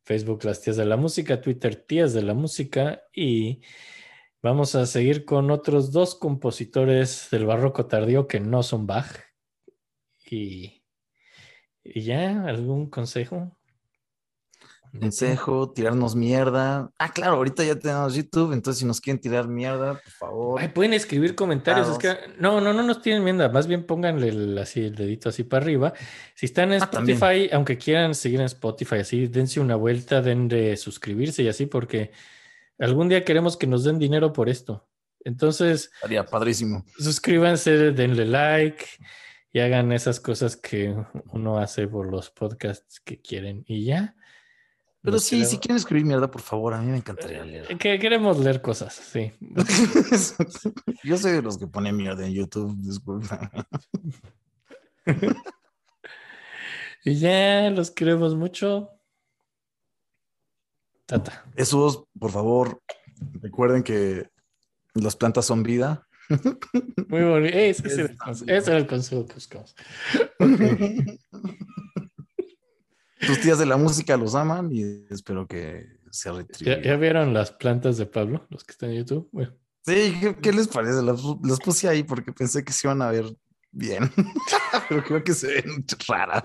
[0.09, 3.61] Facebook Las Tías de la Música, Twitter Tías de la Música y
[4.43, 9.07] vamos a seguir con otros dos compositores del barroco tardío que no son Bach.
[10.31, 10.83] Y,
[11.85, 13.58] y ya, ¿algún consejo?
[14.99, 16.91] Consejo, tirarnos mierda.
[16.99, 20.73] Ah, claro, ahorita ya tenemos YouTube, entonces si nos quieren tirar mierda, por favor.
[20.73, 21.89] pueden escribir comentarios.
[21.89, 23.49] Es que, no, no, no nos tienen mierda.
[23.49, 25.93] Más bien pónganle así el dedito así para arriba.
[26.35, 30.49] Si están en ah, Spotify, aunque quieran seguir en Spotify, así, dense una vuelta, den
[30.49, 32.13] de suscribirse y así, porque
[32.79, 34.89] Algún día queremos que nos den dinero por esto.
[35.25, 36.85] Entonces, Estaría padrísimo.
[36.97, 38.85] suscríbanse, denle like
[39.53, 40.95] y hagan esas cosas que
[41.33, 44.15] uno hace por los podcasts que quieren y ya.
[45.01, 47.79] Pero Nos sí, queremos- si quieren escribir mierda, por favor, a mí me encantaría leer.
[47.79, 49.33] Que queremos leer cosas, sí.
[51.05, 53.51] Yo soy de los que ponen mierda en YouTube, disculpa.
[57.05, 58.91] Y ya los queremos mucho.
[61.07, 61.45] Tata.
[61.55, 62.83] Esos, por favor,
[63.41, 64.29] recuerden que
[64.95, 66.07] las plantas son vida.
[67.09, 67.57] Muy bonito.
[67.57, 68.15] Ese,
[68.47, 69.75] ese era el consejo que buscamos.
[73.27, 76.83] Tus tías de la música los aman y espero que se ¿Ya, retribuya.
[76.83, 78.47] ya vieron las plantas de Pablo?
[78.51, 79.29] Los que están en YouTube.
[79.33, 79.55] Bueno,
[79.85, 81.01] Sí, ¿qué, qué les parece?
[81.03, 83.25] Las, las puse ahí porque pensé que se iban a ver
[83.71, 84.11] bien,
[84.89, 86.45] pero creo que se ven raras.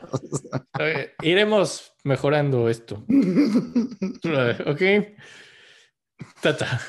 [1.21, 3.05] iremos mejorando esto.
[4.65, 4.81] Ok.
[6.41, 6.81] Tata.